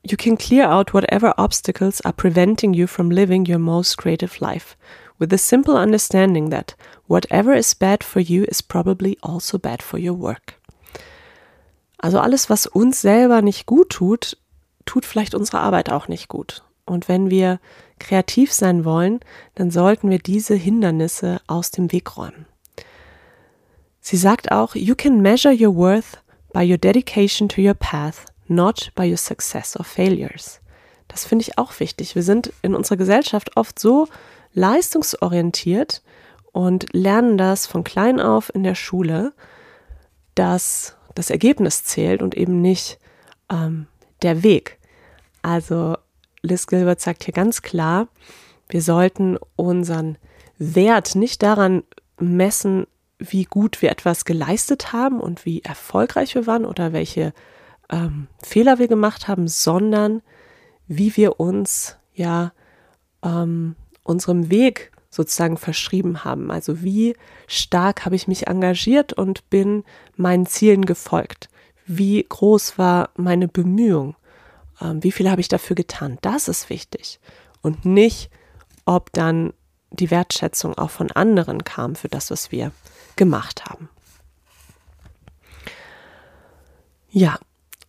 you 0.03 0.17
can 0.17 0.37
clear 0.37 0.71
out 0.71 0.93
whatever 0.93 1.39
obstacles 1.39 2.01
are 2.03 2.13
preventing 2.13 2.75
you 2.75 2.87
from 2.87 3.11
living 3.11 3.47
your 3.49 3.59
most 3.59 3.97
creative 3.97 4.41
life 4.41 4.77
with 5.19 5.31
the 5.31 5.39
simple 5.39 5.77
understanding 5.77 6.51
that 6.51 6.75
whatever 7.07 7.55
is 7.55 7.75
bad 7.75 8.03
for 8.03 8.21
you 8.21 8.45
is 8.45 8.63
probably 8.63 9.17
also 9.23 9.59
bad 9.59 9.83
for 9.83 9.99
your 9.99 10.19
work. 10.19 10.55
Also 11.99 12.19
alles, 12.19 12.49
was 12.49 12.67
uns 12.67 13.03
selber 13.03 13.43
nicht 13.43 13.67
gut 13.67 13.91
tut, 13.91 14.39
tut 14.91 15.07
vielleicht 15.07 15.37
unsere 15.37 15.61
Arbeit 15.61 15.89
auch 15.89 16.09
nicht 16.09 16.27
gut. 16.27 16.65
Und 16.85 17.07
wenn 17.07 17.31
wir 17.31 17.61
kreativ 18.01 18.53
sein 18.53 18.85
wollen, 18.85 19.21
dann 19.55 19.71
sollten 19.71 20.11
wir 20.11 20.19
diese 20.19 20.57
Hindernisse 20.57 21.41
aus 21.47 21.71
dem 21.71 21.93
Weg 21.93 22.17
räumen. 22.17 22.47
Sie 24.01 24.17
sagt 24.17 24.51
auch, 24.51 24.75
you 24.75 24.97
can 24.97 25.23
measure 25.23 25.55
your 25.55 25.77
worth 25.77 26.21
by 26.53 26.69
your 26.69 26.77
dedication 26.77 27.49
to 27.49 27.61
your 27.61 27.75
path, 27.75 28.25
not 28.49 28.91
by 28.97 29.09
your 29.09 29.17
success 29.17 29.77
or 29.79 29.85
failures. 29.85 30.61
Das 31.07 31.25
finde 31.25 31.45
ich 31.45 31.57
auch 31.57 31.79
wichtig. 31.79 32.17
Wir 32.17 32.25
sind 32.25 32.53
in 32.63 32.75
unserer 32.75 32.97
Gesellschaft 32.97 33.57
oft 33.57 33.79
so 33.79 34.09
leistungsorientiert 34.55 36.03
und 36.51 36.93
lernen 36.93 37.39
das 37.39 37.69
von 37.69 37.85
klein 37.85 38.19
auf 38.19 38.53
in 38.53 38.65
der 38.65 38.75
Schule, 38.75 39.35
dass 40.35 40.97
das 41.15 41.31
Ergebnis 41.31 41.85
zählt 41.85 42.23
und 42.23 42.37
eben 42.37 42.61
nicht 42.61 42.99
ähm, 43.49 43.87
der 44.23 44.43
Weg. 44.43 44.80
Also 45.43 45.97
Liz 46.43 46.67
Gilbert 46.67 47.01
sagt 47.01 47.25
hier 47.25 47.35
ganz 47.35 47.63
klar, 47.63 48.09
wir 48.69 48.83
sollten 48.83 49.39
unseren 49.57 50.17
Wert 50.59 51.15
nicht 51.15 51.43
daran 51.43 51.83
messen, 52.19 52.87
wie 53.19 53.45
gut 53.45 53.83
wir 53.83 53.91
etwas 53.91 54.25
geleistet 54.25 54.93
haben 54.93 55.21
und 55.21 55.45
wie 55.45 55.63
erfolgreich 55.63 56.35
wir 56.35 56.47
waren 56.47 56.65
oder 56.65 56.93
welche 56.93 57.33
ähm, 57.91 58.29
Fehler 58.43 58.79
wir 58.79 58.89
gemacht 58.89 59.29
haben, 59.29 59.49
sondern 59.49 60.23
wie 60.87 61.17
wir 61.17 61.39
uns 61.39 61.97
ja 62.15 62.53
ähm, 63.23 63.77
unserem 64.03 64.51
Weg 64.51 64.93
sozusagen 65.11 65.57
verschrieben 65.57 66.25
haben. 66.25 66.51
Also 66.51 66.83
wie 66.83 67.15
stark 67.47 68.05
habe 68.05 68.17
ich 68.17 68.29
mich 68.29 68.47
engagiert 68.47 69.13
und 69.13 69.49
bin 69.51 69.85
meinen 70.17 70.47
Zielen 70.47 70.87
gefolgt. 70.87 71.49
Wie 71.85 72.25
groß 72.27 72.79
war 72.79 73.11
meine 73.17 73.49
Bemühung? 73.49 74.15
Ähm, 74.81 75.03
wie 75.03 75.13
viel 75.13 75.31
habe 75.31 75.41
ich 75.41 75.49
dafür 75.49 75.77
getan? 75.77 76.19
Das 76.23 76.49
ist 76.49 76.71
wichtig. 76.71 77.21
Und 77.63 77.85
nicht, 77.85 78.31
ob 78.85 79.13
dann 79.13 79.53
die 79.91 80.11
Wertschätzung 80.11 80.77
auch 80.79 80.91
von 80.91 81.11
anderen 81.11 81.65
kam 81.65 81.97
für 81.97 82.09
das, 82.09 82.31
was 82.31 82.53
wir 82.53 82.73
gemacht 83.17 83.65
haben. 83.67 83.89
Ja, 87.11 87.39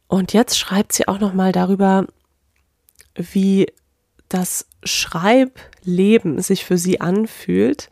und 0.08 0.34
jetzt 0.34 0.58
schreibt 0.58 0.94
sie 0.94 1.08
auch 1.08 1.20
noch 1.20 1.34
mal 1.34 1.52
darüber, 1.52 2.08
wie 3.16 3.68
das 4.30 4.66
Schreibleben 4.84 6.42
sich 6.42 6.66
für 6.66 6.78
sie 6.78 7.00
anfühlt. 7.00 7.90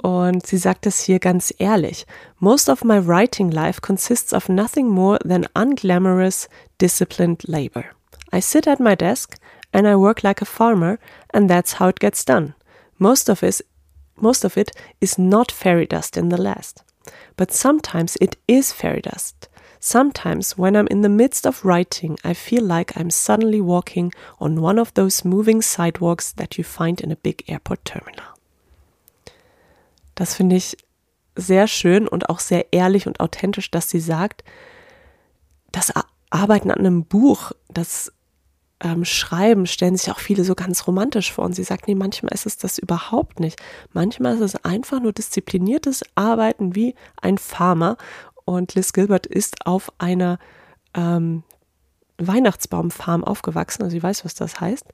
Und 0.00 0.46
sie 0.46 0.58
sagt 0.58 0.86
es 0.86 1.00
hier 1.00 1.18
ganz 1.18 1.52
ehrlich. 1.58 2.06
Most 2.38 2.68
of 2.68 2.84
my 2.84 3.04
writing 3.04 3.50
life 3.50 3.80
consists 3.80 4.32
of 4.32 4.48
nothing 4.48 4.86
more 4.86 5.18
than 5.18 5.46
unglamorous, 5.54 6.48
disciplined 6.80 7.42
labor. 7.48 7.84
I 8.32 8.40
sit 8.40 8.66
at 8.66 8.80
my 8.80 8.94
desk 8.94 9.38
and 9.72 9.86
I 9.86 9.96
work 9.96 10.24
like 10.24 10.40
a 10.40 10.46
farmer, 10.46 10.98
and 11.30 11.48
that's 11.48 11.74
how 11.74 11.88
it 11.88 11.98
gets 11.98 12.24
done. 12.24 12.54
Most 12.98 13.28
of 13.28 13.42
it, 13.42 13.60
most 14.16 14.44
of 14.44 14.56
it 14.56 14.72
is 15.00 15.18
not 15.18 15.52
fairy 15.52 15.86
dust 15.86 16.16
in 16.16 16.30
the 16.30 16.40
last. 16.40 16.82
But 17.36 17.52
sometimes 17.52 18.16
it 18.20 18.36
is 18.46 18.72
fairy 18.72 19.02
dust. 19.02 19.48
Sometimes, 19.80 20.58
when 20.58 20.74
I'm 20.74 20.88
in 20.88 21.02
the 21.02 21.08
midst 21.08 21.46
of 21.46 21.64
writing, 21.64 22.18
I 22.24 22.34
feel 22.34 22.64
like 22.64 22.96
I'm 22.96 23.10
suddenly 23.10 23.60
walking 23.60 24.12
on 24.40 24.60
one 24.60 24.78
of 24.78 24.92
those 24.94 25.24
moving 25.24 25.62
sidewalks 25.62 26.32
that 26.32 26.58
you 26.58 26.64
find 26.64 27.00
in 27.00 27.12
a 27.12 27.16
big 27.16 27.44
airport 27.46 27.84
terminal. 27.84 28.34
Das 30.16 30.34
finde 30.34 30.56
ich 30.56 30.76
sehr 31.36 31.68
schön 31.68 32.08
und 32.08 32.28
auch 32.28 32.40
sehr 32.40 32.72
ehrlich 32.72 33.06
und 33.06 33.20
authentisch, 33.20 33.70
dass 33.70 33.88
sie 33.88 34.00
sagt, 34.00 34.42
das 35.70 35.92
Arbeiten 36.30 36.72
an 36.72 36.78
einem 36.80 37.04
Buch, 37.04 37.52
das 37.68 38.12
ähm, 38.80 39.04
schreiben, 39.04 39.66
stellen 39.66 39.96
sich 39.96 40.10
auch 40.10 40.20
viele 40.20 40.44
so 40.44 40.54
ganz 40.54 40.86
romantisch 40.86 41.32
vor. 41.32 41.44
Und 41.44 41.54
sie 41.54 41.64
sagt, 41.64 41.88
nee, 41.88 41.94
manchmal 41.94 42.32
ist 42.32 42.46
es 42.46 42.58
das 42.58 42.78
überhaupt 42.78 43.40
nicht. 43.40 43.60
Manchmal 43.92 44.34
ist 44.34 44.40
es 44.40 44.64
einfach 44.64 45.00
nur 45.00 45.12
diszipliniertes 45.12 46.02
Arbeiten 46.14 46.74
wie 46.74 46.94
ein 47.20 47.38
Farmer. 47.38 47.96
Und 48.44 48.74
Liz 48.74 48.92
Gilbert 48.92 49.26
ist 49.26 49.66
auf 49.66 49.92
einer 49.98 50.38
ähm, 50.94 51.42
Weihnachtsbaumfarm 52.18 53.24
aufgewachsen. 53.24 53.82
Also 53.82 53.94
sie 53.94 54.02
weiß, 54.02 54.24
was 54.24 54.34
das 54.34 54.60
heißt. 54.60 54.86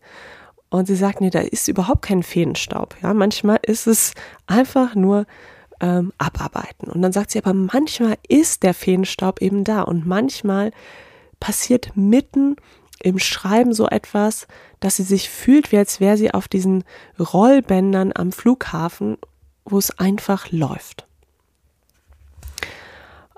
Und 0.70 0.86
sie 0.86 0.96
sagt, 0.96 1.20
nee, 1.20 1.30
da 1.30 1.40
ist 1.40 1.68
überhaupt 1.68 2.02
kein 2.02 2.22
Feenstaub. 2.22 2.96
Ja, 3.02 3.14
manchmal 3.14 3.60
ist 3.62 3.86
es 3.86 4.12
einfach 4.46 4.94
nur 4.94 5.26
ähm, 5.80 6.12
abarbeiten. 6.18 6.88
Und 6.90 7.02
dann 7.02 7.12
sagt 7.12 7.30
sie, 7.30 7.38
aber 7.38 7.54
manchmal 7.54 8.16
ist 8.28 8.62
der 8.62 8.74
Feenstaub 8.74 9.40
eben 9.40 9.62
da. 9.62 9.82
Und 9.82 10.06
manchmal 10.06 10.72
passiert 11.38 11.92
mitten 11.94 12.56
im 13.04 13.18
Schreiben 13.18 13.74
so 13.74 13.86
etwas, 13.86 14.46
dass 14.80 14.96
sie 14.96 15.02
sich 15.02 15.28
fühlt, 15.28 15.72
wie 15.72 15.76
als 15.76 16.00
wäre 16.00 16.16
sie 16.16 16.32
auf 16.32 16.48
diesen 16.48 16.84
Rollbändern 17.18 18.12
am 18.14 18.32
Flughafen, 18.32 19.18
wo 19.66 19.78
es 19.78 19.98
einfach 19.98 20.50
läuft. 20.50 21.06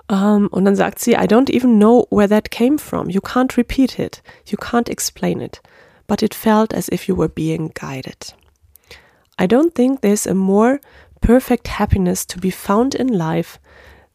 Um, 0.09 0.17
ähm, 0.17 0.47
und 0.51 0.63
dann 0.63 0.77
sagt 0.77 0.99
sie, 0.99 1.11
I 1.11 1.27
don't 1.27 1.53
even 1.53 1.79
know 1.79 2.07
where 2.09 2.29
that 2.29 2.49
came 2.49 2.77
from. 2.77 3.09
You 3.09 3.19
can't 3.19 3.57
repeat 3.57 3.99
it. 3.99 4.23
You 4.45 4.57
can't 4.57 4.89
explain 4.89 5.41
it. 5.41 5.61
But 6.07 6.23
it 6.23 6.33
felt 6.33 6.73
as 6.73 6.87
if 6.87 7.09
you 7.09 7.17
were 7.17 7.27
being 7.27 7.71
guided. 7.73 8.33
I 9.37 9.47
don't 9.47 9.75
think 9.75 9.99
there's 9.99 10.25
a 10.25 10.33
more 10.33 10.79
perfect 11.19 11.67
happiness 11.67 12.25
to 12.27 12.39
be 12.39 12.51
found 12.51 12.95
in 12.95 13.09
life 13.09 13.59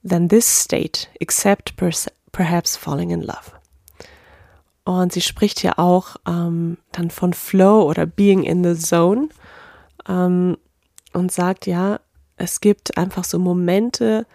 than 0.02 0.28
this 0.28 0.46
state, 0.46 1.10
except 1.20 1.74
perhaps 2.32 2.74
falling 2.74 3.10
in 3.10 3.20
love. 3.20 3.52
Und 4.84 5.12
sie 5.12 5.20
spricht 5.20 5.60
hier 5.60 5.78
auch 5.78 6.16
ähm, 6.26 6.78
dann 6.90 7.10
von 7.10 7.34
Flow 7.34 7.82
oder 7.88 8.04
Being 8.06 8.42
in 8.42 8.64
the 8.64 8.80
Zone 8.80 9.28
ähm, 10.08 10.56
und 11.12 11.30
sagt, 11.30 11.66
ja, 11.66 12.00
es 12.36 12.60
gibt 12.60 12.98
einfach 12.98 13.24
so 13.24 13.38
Momente, 13.38 14.26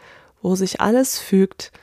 wo 0.41 0.55
sich 0.55 0.79
alles 0.79 1.19
fügt, 1.19 1.73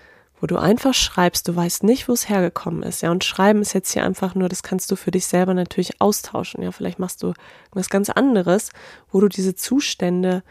wo 0.41 0.47
du 0.47 0.57
einfach 0.57 0.95
schreibst, 0.95 1.49
du 1.49 1.57
weißt 1.57 1.85
nicht, 1.85 2.09
wo 2.09 2.13
es 2.13 2.29
hergekommen 2.29 2.83
ist. 2.83 3.03
Ja, 3.03 3.11
und 3.11 3.25
schreiben 3.25 3.61
ist 3.61 3.75
jetzt 3.75 3.93
hier 3.93 4.05
einfach 4.05 4.35
nur, 4.35 4.49
das 4.49 4.63
kannst 4.63 4.91
du 4.91 4.97
für 4.97 5.11
dich 5.11 5.27
selber 5.27 5.55
natürlich 5.55 6.01
austauschen. 6.01 6.63
Ja, 6.63 6.73
vielleicht 6.73 6.99
machst 6.99 7.23
du 7.23 7.35
was 7.73 7.91
ganz 7.91 8.11
anderes, 8.11 8.71
wo 9.11 9.21
du 9.21 9.29
diese 9.29 9.55
Zustände 9.55 10.43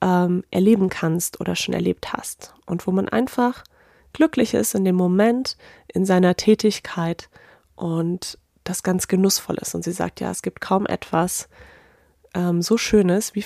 ähm, 0.00 0.44
erleben 0.50 0.88
kannst 0.88 1.40
oder 1.40 1.56
schon 1.56 1.74
erlebt 1.74 2.12
hast. 2.12 2.54
Und 2.66 2.86
wo 2.86 2.90
man 2.90 3.08
einfach 3.08 3.64
glücklich 4.12 4.54
ist 4.54 4.74
in 4.74 4.84
dem 4.84 4.96
Moment, 4.96 5.56
in 5.88 6.04
seiner 6.04 6.36
Tätigkeit 6.36 7.28
und 7.80 8.38
das 8.62 8.82
ganz 8.82 9.08
genussvoll 9.08 9.56
ist. 9.56 9.74
Und 9.74 9.84
sie 9.84 9.92
sagt, 9.92 10.20
ja, 10.20 10.30
es 10.30 10.42
gibt 10.42 10.60
kaum 10.60 10.84
etwas 10.84 11.48
ähm, 12.34 12.60
so 12.60 12.76
Schönes 12.76 13.34
wie, 13.34 13.44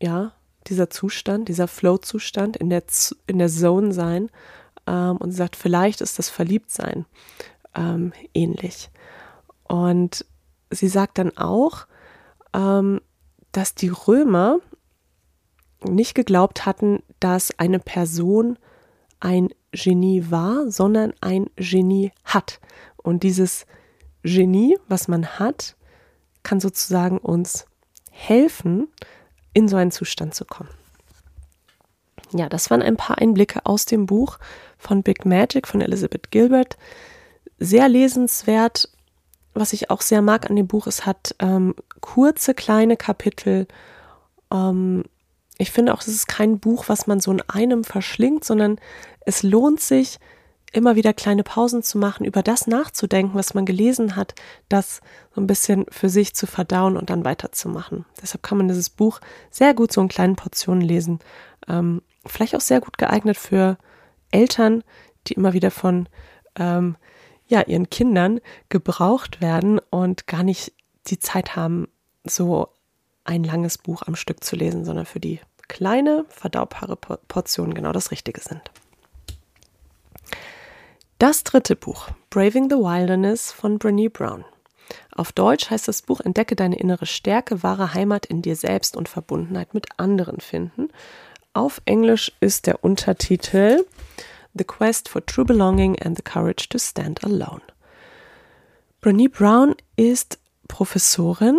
ja, 0.00 0.32
dieser 0.66 0.88
Zustand, 0.88 1.48
dieser 1.48 1.68
Flow-Zustand, 1.68 2.56
in 2.56 2.70
der, 2.70 2.84
in 3.26 3.38
der 3.38 3.50
Zone 3.50 3.92
sein. 3.92 4.30
Ähm, 4.86 5.18
und 5.18 5.30
sie 5.30 5.36
sagt, 5.36 5.56
vielleicht 5.56 6.00
ist 6.00 6.18
das 6.18 6.30
Verliebtsein 6.30 7.04
ähm, 7.74 8.14
ähnlich. 8.32 8.90
Und 9.64 10.24
sie 10.70 10.88
sagt 10.88 11.18
dann 11.18 11.36
auch, 11.36 11.86
ähm, 12.54 13.02
dass 13.52 13.74
die 13.74 13.90
Römer 13.90 14.58
nicht 15.84 16.14
geglaubt 16.14 16.64
hatten, 16.64 17.02
dass 17.20 17.50
eine 17.58 17.78
Person 17.78 18.58
ein 19.20 19.50
Genie 19.72 20.24
war, 20.30 20.70
sondern 20.70 21.12
ein 21.20 21.50
Genie 21.56 22.12
hat. 22.24 22.58
Und 23.06 23.22
dieses 23.22 23.66
Genie, 24.24 24.76
was 24.88 25.06
man 25.06 25.38
hat, 25.38 25.76
kann 26.42 26.58
sozusagen 26.58 27.18
uns 27.18 27.66
helfen, 28.10 28.88
in 29.52 29.68
so 29.68 29.76
einen 29.76 29.92
Zustand 29.92 30.34
zu 30.34 30.44
kommen. 30.44 30.70
Ja, 32.32 32.48
das 32.48 32.68
waren 32.68 32.82
ein 32.82 32.96
paar 32.96 33.18
Einblicke 33.18 33.64
aus 33.64 33.86
dem 33.86 34.06
Buch 34.06 34.38
von 34.76 35.04
Big 35.04 35.24
Magic 35.24 35.68
von 35.68 35.80
Elizabeth 35.80 36.32
Gilbert. 36.32 36.76
Sehr 37.60 37.88
lesenswert. 37.88 38.88
Was 39.54 39.72
ich 39.72 39.88
auch 39.88 40.00
sehr 40.00 40.20
mag 40.20 40.50
an 40.50 40.56
dem 40.56 40.66
Buch, 40.66 40.88
es 40.88 41.06
hat 41.06 41.36
ähm, 41.38 41.76
kurze, 42.00 42.54
kleine 42.54 42.96
Kapitel. 42.96 43.68
Ähm, 44.52 45.04
ich 45.58 45.70
finde 45.70 45.94
auch, 45.94 46.00
es 46.00 46.08
ist 46.08 46.26
kein 46.26 46.58
Buch, 46.58 46.88
was 46.88 47.06
man 47.06 47.20
so 47.20 47.30
in 47.30 47.40
einem 47.42 47.84
verschlingt, 47.84 48.44
sondern 48.44 48.80
es 49.20 49.44
lohnt 49.44 49.80
sich, 49.80 50.18
immer 50.76 50.94
wieder 50.94 51.14
kleine 51.14 51.42
Pausen 51.42 51.82
zu 51.82 51.98
machen, 51.98 52.26
über 52.26 52.42
das 52.42 52.66
nachzudenken, 52.66 53.34
was 53.34 53.54
man 53.54 53.64
gelesen 53.64 54.14
hat, 54.14 54.34
das 54.68 55.00
so 55.34 55.40
ein 55.40 55.46
bisschen 55.46 55.86
für 55.90 56.08
sich 56.08 56.34
zu 56.34 56.46
verdauen 56.46 56.96
und 56.96 57.10
dann 57.10 57.24
weiterzumachen. 57.24 58.04
Deshalb 58.20 58.42
kann 58.42 58.58
man 58.58 58.68
dieses 58.68 58.90
Buch 58.90 59.20
sehr 59.50 59.74
gut 59.74 59.92
so 59.92 60.00
in 60.00 60.08
kleinen 60.08 60.36
Portionen 60.36 60.82
lesen. 60.82 61.20
Ähm, 61.66 62.02
vielleicht 62.26 62.54
auch 62.54 62.60
sehr 62.60 62.80
gut 62.80 62.98
geeignet 62.98 63.36
für 63.36 63.78
Eltern, 64.30 64.84
die 65.26 65.32
immer 65.34 65.54
wieder 65.54 65.70
von 65.70 66.08
ähm, 66.56 66.96
ja, 67.48 67.62
ihren 67.62 67.88
Kindern 67.88 68.40
gebraucht 68.68 69.40
werden 69.40 69.80
und 69.90 70.26
gar 70.26 70.42
nicht 70.42 70.72
die 71.06 71.18
Zeit 71.18 71.56
haben, 71.56 71.88
so 72.24 72.68
ein 73.24 73.44
langes 73.44 73.78
Buch 73.78 74.02
am 74.02 74.16
Stück 74.16 74.44
zu 74.44 74.56
lesen, 74.56 74.84
sondern 74.84 75.06
für 75.06 75.20
die 75.20 75.40
kleine, 75.68 76.26
verdaubare 76.28 76.96
Portionen 76.96 77.74
genau 77.74 77.92
das 77.92 78.10
Richtige 78.10 78.40
sind. 78.40 78.70
Das 81.18 81.44
dritte 81.44 81.76
Buch, 81.76 82.08
Braving 82.28 82.68
the 82.68 82.76
Wilderness 82.76 83.50
von 83.50 83.78
Brené 83.78 84.10
Brown. 84.10 84.44
Auf 85.12 85.32
Deutsch 85.32 85.70
heißt 85.70 85.88
das 85.88 86.02
Buch 86.02 86.20
Entdecke 86.20 86.56
deine 86.56 86.78
innere 86.78 87.06
Stärke, 87.06 87.62
wahre 87.62 87.94
Heimat 87.94 88.26
in 88.26 88.42
dir 88.42 88.54
selbst 88.54 88.98
und 88.98 89.08
Verbundenheit 89.08 89.72
mit 89.72 89.86
anderen 89.96 90.40
finden. 90.40 90.90
Auf 91.54 91.80
Englisch 91.86 92.32
ist 92.40 92.66
der 92.66 92.84
Untertitel 92.84 93.86
The 94.52 94.64
Quest 94.64 95.08
for 95.08 95.24
True 95.24 95.46
Belonging 95.46 95.98
and 96.02 96.18
the 96.18 96.22
Courage 96.22 96.68
to 96.68 96.78
Stand 96.78 97.24
Alone. 97.24 97.62
Brené 99.00 99.30
Brown 99.30 99.74
ist 99.96 100.38
Professorin 100.68 101.58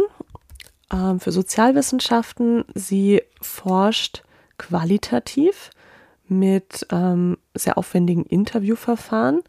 äh, 0.91 1.17
für 1.17 1.31
Sozialwissenschaften. 1.31 2.63
Sie 2.75 3.23
forscht 3.41 4.21
qualitativ 4.59 5.71
mit 6.29 6.85
ähm, 6.91 7.37
sehr 7.53 7.77
aufwendigen 7.77 8.23
Interviewverfahren. 8.25 9.41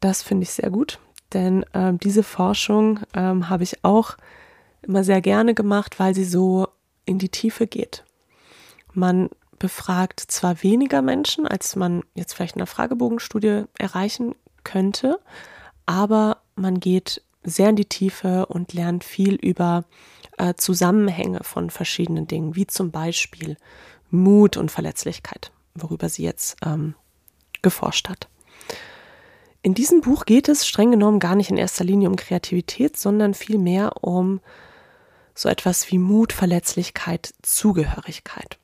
Das 0.00 0.22
finde 0.22 0.44
ich 0.44 0.50
sehr 0.50 0.70
gut, 0.70 0.98
denn 1.32 1.64
ähm, 1.74 1.98
diese 1.98 2.22
Forschung 2.22 3.00
ähm, 3.14 3.48
habe 3.48 3.62
ich 3.62 3.84
auch 3.84 4.16
immer 4.82 5.04
sehr 5.04 5.20
gerne 5.20 5.54
gemacht, 5.54 5.98
weil 5.98 6.14
sie 6.14 6.24
so 6.24 6.68
in 7.04 7.18
die 7.18 7.28
Tiefe 7.28 7.66
geht. 7.66 8.04
Man 8.92 9.30
befragt 9.58 10.20
zwar 10.20 10.62
weniger 10.62 11.02
Menschen, 11.02 11.46
als 11.46 11.76
man 11.76 12.02
jetzt 12.14 12.34
vielleicht 12.34 12.56
in 12.56 12.60
einer 12.60 12.66
Fragebogenstudie 12.66 13.64
erreichen 13.78 14.34
könnte, 14.64 15.18
aber 15.86 16.38
man 16.56 16.80
geht 16.80 17.22
sehr 17.42 17.70
in 17.70 17.76
die 17.76 17.86
Tiefe 17.86 18.46
und 18.46 18.72
lernt 18.72 19.04
viel 19.04 19.34
über 19.36 19.84
äh, 20.36 20.54
Zusammenhänge 20.54 21.42
von 21.42 21.70
verschiedenen 21.70 22.26
Dingen, 22.26 22.56
wie 22.56 22.66
zum 22.66 22.90
Beispiel 22.90 23.56
Mut 24.10 24.56
und 24.56 24.70
Verletzlichkeit 24.70 25.52
worüber 25.82 26.08
sie 26.08 26.22
jetzt 26.22 26.56
ähm, 26.64 26.94
geforscht 27.62 28.08
hat. 28.08 28.28
In 29.62 29.74
diesem 29.74 30.00
Buch 30.00 30.26
geht 30.26 30.48
es 30.48 30.66
streng 30.66 30.92
genommen 30.92 31.18
gar 31.18 31.34
nicht 31.34 31.50
in 31.50 31.56
erster 31.56 31.82
Linie 31.82 32.08
um 32.08 32.16
Kreativität, 32.16 32.96
sondern 32.96 33.34
vielmehr 33.34 34.04
um 34.04 34.40
so 35.34 35.48
etwas 35.48 35.90
wie 35.90 35.98
Mut, 35.98 36.32
Verletzlichkeit, 36.32 37.34
Zugehörigkeit. 37.42 38.58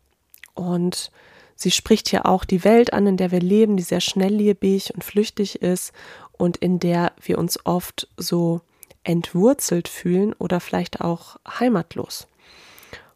Und 0.54 1.10
sie 1.56 1.70
spricht 1.70 2.08
hier 2.08 2.26
auch 2.26 2.44
die 2.44 2.64
Welt 2.64 2.92
an, 2.92 3.06
in 3.06 3.16
der 3.16 3.30
wir 3.32 3.40
leben, 3.40 3.76
die 3.76 3.82
sehr 3.82 4.00
schnelllebig 4.00 4.94
und 4.94 5.02
flüchtig 5.02 5.60
ist 5.60 5.92
und 6.32 6.56
in 6.58 6.78
der 6.78 7.12
wir 7.20 7.38
uns 7.38 7.58
oft 7.66 8.08
so 8.16 8.60
entwurzelt 9.04 9.88
fühlen 9.88 10.32
oder 10.34 10.60
vielleicht 10.60 11.00
auch 11.00 11.36
heimatlos. 11.48 12.28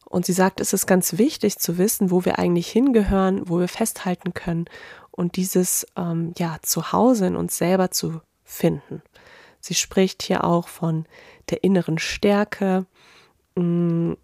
Und 0.08 0.24
sie 0.24 0.32
sagt, 0.32 0.60
es 0.60 0.72
ist 0.72 0.86
ganz 0.86 1.18
wichtig 1.18 1.58
zu 1.58 1.78
wissen, 1.78 2.10
wo 2.10 2.24
wir 2.24 2.38
eigentlich 2.38 2.70
hingehören, 2.70 3.48
wo 3.48 3.58
wir 3.58 3.68
festhalten 3.68 4.34
können 4.34 4.66
und 5.10 5.36
dieses 5.36 5.86
ähm, 5.96 6.32
ja 6.38 6.58
Zuhause 6.62 7.26
in 7.26 7.36
uns 7.36 7.58
selber 7.58 7.90
zu 7.90 8.20
finden. 8.44 9.02
Sie 9.60 9.74
spricht 9.74 10.22
hier 10.22 10.44
auch 10.44 10.68
von 10.68 11.06
der 11.50 11.64
inneren 11.64 11.98
Stärke, 11.98 12.86
mh, 13.56 13.62
mm, 13.64 14.16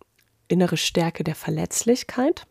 innere 0.49 0.77
Stärke 0.77 1.25
der 1.25 1.35
Verletzlichkeit. 1.35 2.47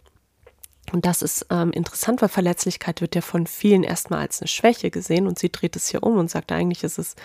Und 0.91 1.05
das 1.05 1.21
ist 1.21 1.45
ähm, 1.51 1.71
interessant, 1.71 2.21
weil 2.21 2.29
Verletzlichkeit 2.29 2.99
wird 2.99 3.15
ja 3.15 3.21
von 3.21 3.47
vielen 3.47 3.83
erstmal 3.83 4.19
als 4.19 4.41
eine 4.41 4.47
Schwäche 4.47 4.89
gesehen 4.89 5.27
und 5.27 5.39
sie 5.39 5.51
dreht 5.51 5.75
es 5.75 5.87
hier 5.87 6.03
um 6.03 6.17
und 6.17 6.29
sagt, 6.29 6.51
eigentlich 6.51 6.83
ist 6.83 6.97
es 6.97 7.15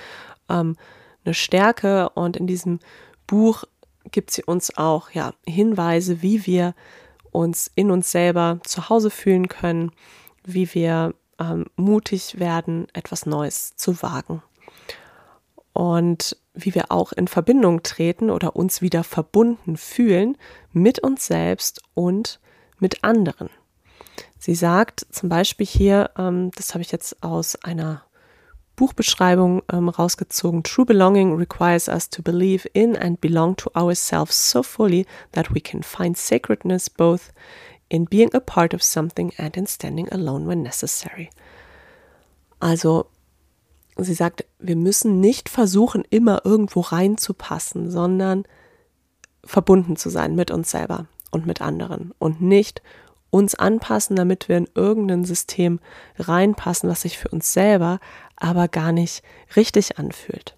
ähm, 0.48 0.76
eine 1.24 1.34
Stärke 1.34 2.10
und 2.10 2.36
in 2.36 2.46
diesem 2.46 2.78
Buch 3.26 3.64
gibt 4.10 4.30
sie 4.30 4.42
uns 4.44 4.76
auch 4.76 5.10
ja, 5.10 5.34
Hinweise, 5.46 6.22
wie 6.22 6.46
wir 6.46 6.74
uns 7.30 7.70
in 7.74 7.90
uns 7.90 8.10
selber 8.10 8.60
zu 8.64 8.88
Hause 8.88 9.10
fühlen 9.10 9.48
können, 9.48 9.92
wie 10.44 10.72
wir 10.74 11.14
ähm, 11.38 11.66
mutig 11.76 12.38
werden, 12.38 12.88
etwas 12.94 13.26
Neues 13.26 13.76
zu 13.76 14.02
wagen. 14.02 14.42
Und 15.72 16.36
wie 16.54 16.74
wir 16.74 16.90
auch 16.90 17.12
in 17.12 17.28
Verbindung 17.28 17.82
treten 17.82 18.30
oder 18.30 18.56
uns 18.56 18.80
wieder 18.80 19.04
verbunden 19.04 19.76
fühlen 19.76 20.38
mit 20.72 21.00
uns 21.00 21.26
selbst 21.26 21.82
und 21.92 22.40
mit 22.78 23.04
anderen. 23.04 23.50
Sie 24.38 24.54
sagt 24.54 25.06
zum 25.10 25.28
Beispiel 25.28 25.66
hier, 25.66 26.10
ähm, 26.16 26.50
das 26.56 26.72
habe 26.72 26.82
ich 26.82 26.92
jetzt 26.92 27.22
aus 27.22 27.56
einer 27.62 28.05
Buchbeschreibung 28.76 29.62
ähm, 29.72 29.88
rausgezogen. 29.88 30.62
True 30.62 30.84
belonging 30.84 31.36
requires 31.36 31.88
us 31.88 32.08
to 32.10 32.22
believe 32.22 32.68
in 32.72 32.94
and 32.96 33.20
belong 33.20 33.56
to 33.56 33.70
ourselves 33.74 34.34
so 34.34 34.62
fully 34.62 35.06
that 35.32 35.54
we 35.54 35.60
can 35.60 35.82
find 35.82 36.16
sacredness 36.16 36.88
both 36.88 37.32
in 37.88 38.04
being 38.04 38.32
a 38.34 38.40
part 38.40 38.74
of 38.74 38.82
something 38.82 39.32
and 39.38 39.56
in 39.56 39.66
standing 39.66 40.08
alone 40.12 40.46
when 40.46 40.62
necessary. 40.62 41.30
Also, 42.60 43.06
sie 43.96 44.14
sagt, 44.14 44.44
wir 44.58 44.76
müssen 44.76 45.20
nicht 45.20 45.48
versuchen, 45.48 46.04
immer 46.10 46.42
irgendwo 46.44 46.80
reinzupassen, 46.80 47.90
sondern 47.90 48.44
verbunden 49.44 49.96
zu 49.96 50.10
sein 50.10 50.34
mit 50.34 50.50
uns 50.50 50.70
selber 50.70 51.06
und 51.30 51.46
mit 51.46 51.60
anderen 51.60 52.12
und 52.18 52.40
nicht 52.40 52.82
uns 53.36 53.54
anpassen, 53.54 54.16
damit 54.16 54.48
wir 54.48 54.56
in 54.56 54.68
irgendein 54.74 55.24
System 55.24 55.80
reinpassen, 56.18 56.88
was 56.88 57.02
sich 57.02 57.18
für 57.18 57.28
uns 57.28 57.52
selber 57.52 58.00
aber 58.36 58.68
gar 58.68 58.92
nicht 58.92 59.22
richtig 59.56 59.98
anfühlt. 59.98 60.56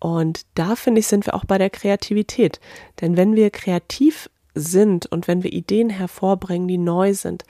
Und 0.00 0.46
da 0.54 0.76
finde 0.76 1.00
ich, 1.00 1.06
sind 1.06 1.26
wir 1.26 1.34
auch 1.34 1.44
bei 1.44 1.58
der 1.58 1.70
Kreativität. 1.70 2.60
Denn 3.00 3.16
wenn 3.16 3.34
wir 3.34 3.50
kreativ 3.50 4.30
sind 4.54 5.06
und 5.06 5.28
wenn 5.28 5.42
wir 5.42 5.52
Ideen 5.52 5.90
hervorbringen, 5.90 6.68
die 6.68 6.78
neu 6.78 7.14
sind, 7.14 7.44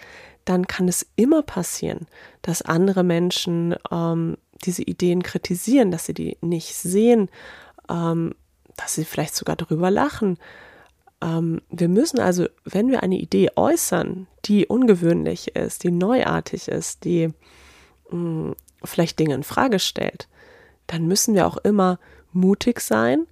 dann 0.44 0.66
kann 0.66 0.88
es 0.88 1.06
immer 1.16 1.42
passieren, 1.42 2.06
dass 2.42 2.62
andere 2.62 3.04
Menschen 3.04 3.74
ähm, 3.90 4.38
diese 4.64 4.82
Ideen 4.82 5.22
kritisieren, 5.22 5.90
dass 5.90 6.06
sie 6.06 6.14
die 6.14 6.38
nicht 6.40 6.74
sehen, 6.74 7.28
ähm, 7.90 8.34
dass 8.76 8.94
sie 8.94 9.04
vielleicht 9.04 9.34
sogar 9.34 9.56
darüber 9.56 9.90
lachen. 9.90 10.38
Ähm, 11.20 11.62
wir 11.70 11.88
müssen 11.88 12.20
also, 12.20 12.46
wenn 12.64 12.90
wir 12.90 13.02
eine 13.02 13.18
Idee 13.18 13.50
äußern, 13.56 14.26
die 14.44 14.66
ungewöhnlich 14.66 15.56
ist, 15.56 15.84
die 15.84 15.90
neuartig 15.90 16.68
ist, 16.68 17.04
die 17.04 17.32
mh, 18.10 18.16
mm, 18.16 18.56
vielleicht 18.84 19.18
Dinge 19.18 19.34
in 19.34 19.42
Frage 19.42 19.78
stellt, 19.78 20.28
dann 20.86 21.06
müssen 21.06 21.34
wir 21.34 21.46
auch 21.46 21.56
immer 21.58 21.98
mutig 22.32 22.80
sein 22.80 23.26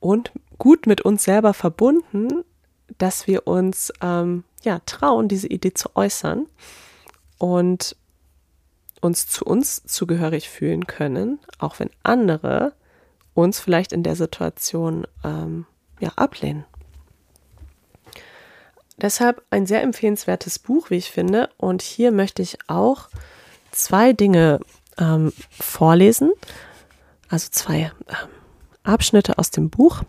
und 0.00 0.32
gut 0.58 0.86
mit 0.86 1.00
uns 1.00 1.24
selber 1.24 1.54
verbunden, 1.54 2.44
dass 2.98 3.26
wir 3.26 3.46
uns 3.46 3.92
ähm, 4.00 4.44
ja 4.62 4.80
trauen, 4.86 5.28
diese 5.28 5.48
Idee 5.48 5.74
zu 5.74 5.96
äußern 5.96 6.46
und 7.38 7.96
uns 9.00 9.26
zu 9.26 9.44
uns 9.44 9.82
zugehörig 9.84 10.48
fühlen 10.48 10.86
können, 10.86 11.38
auch 11.58 11.78
wenn 11.78 11.90
andere 12.02 12.72
uns 13.34 13.60
vielleicht 13.60 13.92
in 13.92 14.02
der 14.02 14.16
Situation 14.16 15.06
ähm, 15.24 15.66
ja 16.00 16.10
ablehnen. 16.16 16.64
Deshalb 18.96 19.42
ein 19.50 19.66
sehr 19.66 19.82
empfehlenswertes 19.82 20.58
Buch, 20.58 20.90
wie 20.90 20.96
ich 20.96 21.10
finde. 21.10 21.50
Und 21.56 21.82
hier 21.82 22.12
möchte 22.12 22.42
ich 22.42 22.58
auch 22.68 23.08
zwei 23.72 24.12
Dinge 24.12 24.60
ähm, 24.98 25.32
vorlesen, 25.50 26.32
also 27.28 27.48
zwei 27.50 27.92
ähm, 28.08 28.28
Abschnitte 28.84 29.38
aus 29.38 29.50
dem 29.50 29.70
Buch. 29.70 30.02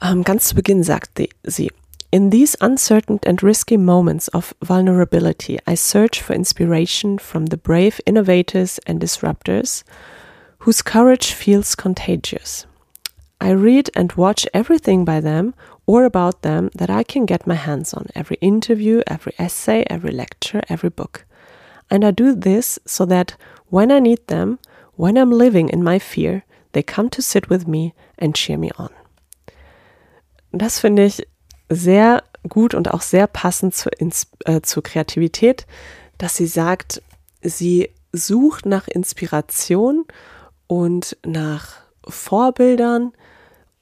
Ähm, 0.00 0.22
ganz 0.22 0.48
zu 0.48 0.54
Beginn 0.54 0.82
sagt 0.82 1.20
sie, 1.42 1.72
In 2.10 2.30
these 2.30 2.56
uncertain 2.60 3.18
and 3.26 3.42
risky 3.42 3.76
moments 3.76 4.32
of 4.32 4.54
vulnerability, 4.60 5.58
I 5.68 5.74
search 5.74 6.22
for 6.22 6.34
inspiration 6.34 7.18
from 7.18 7.46
the 7.46 7.56
brave 7.56 8.00
innovators 8.06 8.78
and 8.86 9.02
disruptors 9.02 9.82
whose 10.58 10.82
courage 10.82 11.34
feels 11.34 11.76
contagious. 11.76 12.66
I 13.40 13.50
read 13.50 13.90
and 13.94 14.16
watch 14.16 14.46
everything 14.54 15.04
by 15.04 15.20
them 15.20 15.54
or 15.86 16.04
about 16.04 16.42
them 16.42 16.70
that 16.74 16.90
I 16.90 17.02
can 17.04 17.26
get 17.26 17.46
my 17.46 17.54
hands 17.54 17.94
on 17.94 18.06
every 18.14 18.36
interview, 18.40 19.02
every 19.06 19.32
essay, 19.38 19.84
every 19.88 20.10
lecture, 20.10 20.60
every 20.68 20.90
book. 20.90 21.24
And 21.90 22.04
I 22.04 22.10
do 22.10 22.34
this 22.34 22.78
so 22.84 23.06
that 23.06 23.36
when 23.68 23.92
I 23.92 24.00
need 24.00 24.26
them, 24.26 24.58
when 24.96 25.16
I'm 25.16 25.30
living 25.30 25.68
in 25.68 25.84
my 25.84 25.98
fear, 25.98 26.44
they 26.72 26.82
come 26.82 27.08
to 27.10 27.22
sit 27.22 27.48
with 27.48 27.66
me 27.66 27.94
and 28.18 28.34
cheer 28.34 28.58
me 28.58 28.70
on. 28.78 28.90
Das 30.52 30.80
finde 30.80 31.04
ich 31.04 31.26
sehr 31.68 32.22
gut 32.48 32.74
und 32.74 32.92
auch 32.92 33.02
sehr 33.02 33.26
passend 33.26 33.74
zur, 33.74 33.92
äh, 34.00 34.60
zur 34.62 34.82
Kreativität, 34.82 35.66
dass 36.18 36.36
sie 36.36 36.46
sagt, 36.46 37.02
sie 37.42 37.90
sucht 38.12 38.66
nach 38.66 38.88
Inspiration 38.88 40.04
und 40.66 41.16
nach 41.24 41.74
Vorbildern 42.08 43.12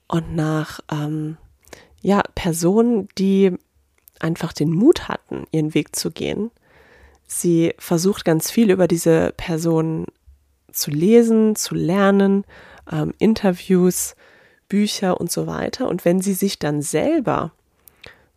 und 0.09 0.35
nach 0.35 0.81
ähm, 0.91 1.37
ja, 2.05 2.23
Personen, 2.35 3.09
die 3.17 3.53
einfach 4.21 4.53
den 4.53 4.71
Mut 4.71 5.09
hatten, 5.09 5.47
ihren 5.53 5.73
Weg 5.73 5.97
zu 5.97 6.11
gehen. 6.11 6.51
Sie 7.27 7.73
versucht 7.79 8.27
ganz 8.27 8.51
viel 8.51 8.71
über 8.71 8.87
diese 8.87 9.33
Personen 9.39 10.07
zu 10.71 10.91
lesen, 10.91 11.57
zu 11.57 11.75
lernen, 11.75 12.45
ähm, 12.93 13.15
Interviews, 13.19 14.17
Bücher 14.69 15.19
und 15.19 15.33
so 15.33 15.47
weiter. 15.47 15.89
Und 15.89 16.05
wenn 16.05 16.21
sie 16.21 16.35
sich 16.35 16.59
dann 16.59 16.83
selber 16.83 17.53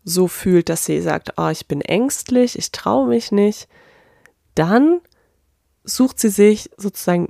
so 0.02 0.28
fühlt, 0.28 0.70
dass 0.70 0.86
sie 0.86 1.02
sagt, 1.02 1.34
oh, 1.36 1.48
ich 1.48 1.68
bin 1.68 1.82
ängstlich, 1.82 2.56
ich 2.56 2.72
traue 2.72 3.06
mich 3.06 3.32
nicht, 3.32 3.68
dann 4.54 5.02
sucht 5.84 6.18
sie 6.18 6.30
sich 6.30 6.70
sozusagen 6.78 7.28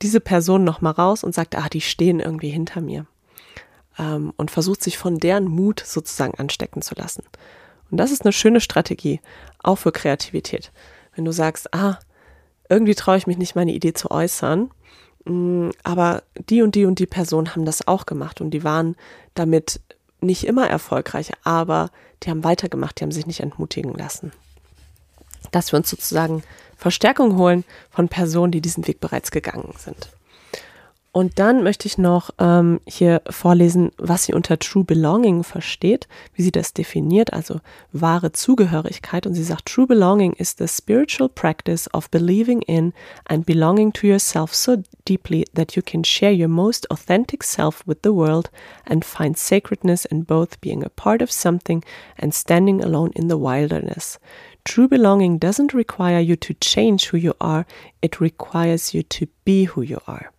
diese 0.00 0.20
Person 0.20 0.64
nochmal 0.64 0.94
raus 0.94 1.22
und 1.24 1.34
sagt, 1.34 1.56
ah, 1.56 1.68
die 1.68 1.82
stehen 1.82 2.20
irgendwie 2.20 2.48
hinter 2.48 2.80
mir. 2.80 3.06
Ähm, 3.98 4.32
und 4.36 4.50
versucht 4.50 4.82
sich 4.82 4.98
von 4.98 5.18
deren 5.18 5.46
Mut 5.46 5.82
sozusagen 5.84 6.38
anstecken 6.38 6.82
zu 6.82 6.94
lassen. 6.94 7.22
Und 7.90 7.98
das 7.98 8.10
ist 8.10 8.22
eine 8.22 8.32
schöne 8.32 8.60
Strategie, 8.60 9.20
auch 9.62 9.76
für 9.76 9.92
Kreativität. 9.92 10.72
Wenn 11.14 11.24
du 11.24 11.32
sagst, 11.32 11.72
ah, 11.74 11.98
irgendwie 12.68 12.94
traue 12.94 13.16
ich 13.16 13.26
mich 13.26 13.38
nicht, 13.38 13.54
meine 13.54 13.72
Idee 13.72 13.92
zu 13.92 14.10
äußern, 14.10 14.70
mm, 15.24 15.70
aber 15.84 16.22
die 16.48 16.62
und 16.62 16.74
die 16.74 16.84
und 16.84 16.98
die 16.98 17.06
Person 17.06 17.54
haben 17.54 17.64
das 17.64 17.86
auch 17.86 18.06
gemacht 18.06 18.40
und 18.40 18.50
die 18.50 18.64
waren 18.64 18.96
damit 19.34 19.80
nicht 20.20 20.44
immer 20.44 20.68
erfolgreich, 20.68 21.32
aber 21.44 21.90
die 22.22 22.30
haben 22.30 22.44
weitergemacht, 22.44 22.98
die 22.98 23.04
haben 23.04 23.12
sich 23.12 23.26
nicht 23.26 23.40
entmutigen 23.40 23.94
lassen. 23.94 24.32
Dass 25.52 25.72
wir 25.72 25.78
uns 25.78 25.90
sozusagen 25.90 26.42
Verstärkung 26.76 27.36
holen 27.36 27.64
von 27.90 28.08
Personen, 28.08 28.52
die 28.52 28.60
diesen 28.60 28.86
Weg 28.86 29.00
bereits 29.00 29.30
gegangen 29.30 29.74
sind. 29.78 30.10
Und 31.16 31.38
dann 31.38 31.62
möchte 31.62 31.88
ich 31.88 31.96
noch 31.96 32.28
ähm, 32.38 32.78
hier 32.86 33.22
vorlesen, 33.30 33.90
was 33.96 34.24
sie 34.24 34.34
unter 34.34 34.58
True 34.58 34.84
Belonging 34.84 35.44
versteht, 35.44 36.08
wie 36.34 36.42
sie 36.42 36.52
das 36.52 36.74
definiert, 36.74 37.32
also 37.32 37.62
wahre 37.90 38.32
Zugehörigkeit. 38.32 39.26
Und 39.26 39.32
sie 39.32 39.42
sagt, 39.42 39.64
True 39.64 39.86
Belonging 39.86 40.34
is 40.34 40.56
the 40.58 40.68
spiritual 40.68 41.30
practice 41.30 41.88
of 41.94 42.10
believing 42.10 42.60
in 42.60 42.92
and 43.24 43.46
belonging 43.46 43.94
to 43.94 44.06
yourself 44.06 44.54
so 44.54 44.82
deeply 45.06 45.46
that 45.54 45.74
you 45.74 45.82
can 45.82 46.04
share 46.04 46.34
your 46.34 46.48
most 46.48 46.90
authentic 46.90 47.42
self 47.42 47.82
with 47.86 48.00
the 48.02 48.12
world 48.12 48.50
and 48.84 49.02
find 49.02 49.38
sacredness 49.38 50.04
in 50.04 50.22
both 50.22 50.60
being 50.60 50.84
a 50.84 50.90
part 50.90 51.22
of 51.22 51.32
something 51.32 51.82
and 52.18 52.34
standing 52.34 52.84
alone 52.84 53.12
in 53.14 53.28
the 53.28 53.38
wilderness. 53.38 54.18
True 54.64 54.86
belonging 54.86 55.38
doesn't 55.38 55.72
require 55.72 56.20
you 56.20 56.36
to 56.36 56.52
change 56.60 57.06
who 57.06 57.16
you 57.16 57.32
are, 57.40 57.64
it 58.02 58.20
requires 58.20 58.92
you 58.92 59.02
to 59.04 59.26
be 59.46 59.64
who 59.64 59.80
you 59.80 60.02
are. 60.06 60.30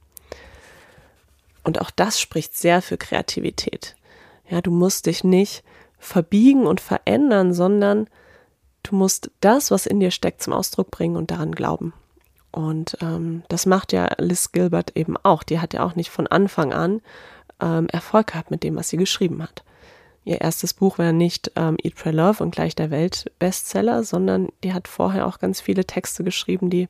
Und 1.67 1.81
auch 1.81 1.91
das 1.91 2.21
spricht 2.21 2.57
sehr 2.57 2.81
für 2.81 2.95
Kreativität. 2.97 3.97
Ja, 4.49 4.61
du 4.61 4.71
musst 4.71 5.05
dich 5.05 5.25
nicht 5.25 5.65
verbiegen 5.99 6.65
und 6.65 6.79
verändern, 6.79 7.53
sondern 7.53 8.07
du 8.83 8.95
musst 8.95 9.31
das, 9.41 9.69
was 9.69 9.85
in 9.85 9.99
dir 9.99 10.11
steckt, 10.11 10.41
zum 10.41 10.53
Ausdruck 10.53 10.91
bringen 10.91 11.17
und 11.17 11.29
daran 11.29 11.51
glauben. 11.51 11.91
Und 12.51 12.97
ähm, 13.01 13.43
das 13.49 13.65
macht 13.65 13.91
ja 13.91 14.07
Liz 14.17 14.53
Gilbert 14.53 14.95
eben 14.95 15.17
auch. 15.17 15.43
Die 15.43 15.59
hat 15.59 15.73
ja 15.73 15.83
auch 15.83 15.95
nicht 15.95 16.09
von 16.09 16.25
Anfang 16.25 16.71
an 16.71 17.01
ähm, 17.61 17.89
Erfolg 17.89 18.27
gehabt 18.27 18.49
mit 18.49 18.63
dem, 18.63 18.77
was 18.77 18.87
sie 18.87 18.97
geschrieben 18.97 19.43
hat. 19.43 19.65
Ihr 20.23 20.39
erstes 20.39 20.73
Buch 20.73 20.97
war 20.97 21.11
nicht 21.11 21.51
ähm, 21.57 21.75
Eat, 21.83 21.95
Pray, 21.95 22.13
Love 22.13 22.41
und 22.41 22.51
gleich 22.51 22.75
der 22.75 22.91
Welt-Bestseller, 22.91 24.05
sondern 24.05 24.47
die 24.63 24.71
hat 24.71 24.87
vorher 24.87 25.27
auch 25.27 25.39
ganz 25.39 25.59
viele 25.59 25.83
Texte 25.83 26.23
geschrieben, 26.23 26.69
die 26.69 26.87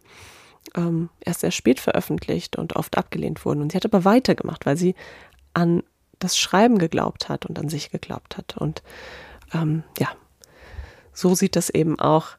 ähm, 0.76 1.10
erst 1.20 1.42
sehr 1.42 1.52
spät 1.52 1.80
veröffentlicht 1.80 2.58
und 2.58 2.76
oft 2.76 2.98
abgelehnt 2.98 3.46
wurden. 3.46 3.62
Und 3.62 3.72
sie 3.72 3.78
hat 3.78 3.86
aber 3.86 4.06
weitergemacht, 4.06 4.66
weil 4.66 4.78
sie 4.78 4.96
an 5.54 5.84
das 6.20 6.38
Schreiben 6.38 6.78
geglaubt 6.78 7.30
hat 7.30 7.46
und 7.46 7.60
an 7.60 7.70
sich 7.70 7.92
geglaubt 7.92 8.38
hat. 8.38 8.58
Und 8.58 8.84
ähm, 9.54 9.84
ja, 10.00 10.10
so 11.14 11.36
sieht 11.36 11.56
das 11.56 11.70
eben 11.70 12.00
auch 12.00 12.30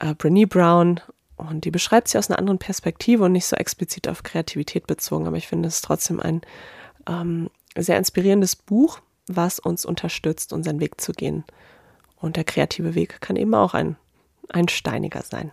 äh, 0.00 0.10
Brené 0.10 0.46
Brown. 0.46 1.00
Und 1.36 1.64
die 1.64 1.70
beschreibt 1.70 2.08
sie 2.08 2.18
aus 2.18 2.30
einer 2.30 2.38
anderen 2.38 2.58
Perspektive 2.58 3.24
und 3.24 3.32
nicht 3.32 3.46
so 3.46 3.56
explizit 3.56 4.08
auf 4.08 4.22
Kreativität 4.22 4.86
bezogen. 4.86 5.26
Aber 5.26 5.36
ich 5.36 5.48
finde 5.48 5.68
es 5.68 5.80
trotzdem 5.80 6.20
ein 6.20 6.42
ähm, 7.08 7.50
sehr 7.76 7.98
inspirierendes 7.98 8.56
Buch, 8.56 9.00
was 9.26 9.58
uns 9.58 9.84
unterstützt, 9.84 10.52
unseren 10.52 10.80
Weg 10.80 11.00
zu 11.00 11.12
gehen. 11.12 11.44
Und 12.16 12.36
der 12.36 12.44
kreative 12.44 12.94
Weg 12.94 13.20
kann 13.20 13.36
eben 13.36 13.54
auch 13.54 13.74
ein, 13.74 13.96
ein 14.50 14.68
steiniger 14.68 15.22
sein. 15.22 15.50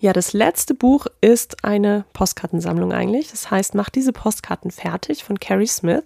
Ja, 0.00 0.12
das 0.12 0.32
letzte 0.32 0.74
Buch 0.74 1.06
ist 1.20 1.64
eine 1.64 2.04
Postkartensammlung 2.12 2.92
eigentlich. 2.92 3.32
Das 3.32 3.50
heißt, 3.50 3.74
Mach 3.74 3.90
diese 3.90 4.12
Postkarten 4.12 4.70
fertig 4.70 5.24
von 5.24 5.40
Carrie 5.40 5.66
Smith. 5.66 6.04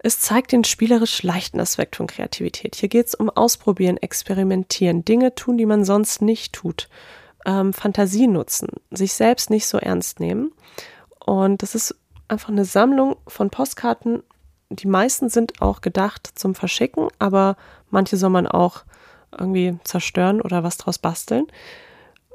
Es 0.00 0.20
zeigt 0.20 0.52
den 0.52 0.64
spielerisch 0.64 1.22
leichten 1.22 1.60
Aspekt 1.60 1.96
von 1.96 2.06
Kreativität. 2.06 2.76
Hier 2.76 2.90
geht 2.90 3.06
es 3.06 3.14
um 3.14 3.30
Ausprobieren, 3.30 3.96
Experimentieren, 3.96 5.04
Dinge 5.04 5.34
tun, 5.34 5.56
die 5.56 5.66
man 5.66 5.84
sonst 5.84 6.20
nicht 6.20 6.52
tut, 6.52 6.88
ähm, 7.46 7.72
Fantasie 7.72 8.26
nutzen, 8.28 8.68
sich 8.90 9.14
selbst 9.14 9.48
nicht 9.48 9.66
so 9.66 9.78
ernst 9.78 10.20
nehmen. 10.20 10.52
Und 11.24 11.62
das 11.62 11.74
ist 11.74 11.96
einfach 12.28 12.50
eine 12.50 12.66
Sammlung 12.66 13.16
von 13.26 13.48
Postkarten. 13.48 14.22
Die 14.68 14.86
meisten 14.86 15.30
sind 15.30 15.62
auch 15.62 15.80
gedacht 15.80 16.30
zum 16.34 16.54
Verschicken, 16.54 17.08
aber 17.18 17.56
manche 17.90 18.18
soll 18.18 18.30
man 18.30 18.46
auch 18.46 18.84
irgendwie 19.36 19.78
zerstören 19.84 20.42
oder 20.42 20.62
was 20.62 20.76
draus 20.76 20.98
basteln. 20.98 21.46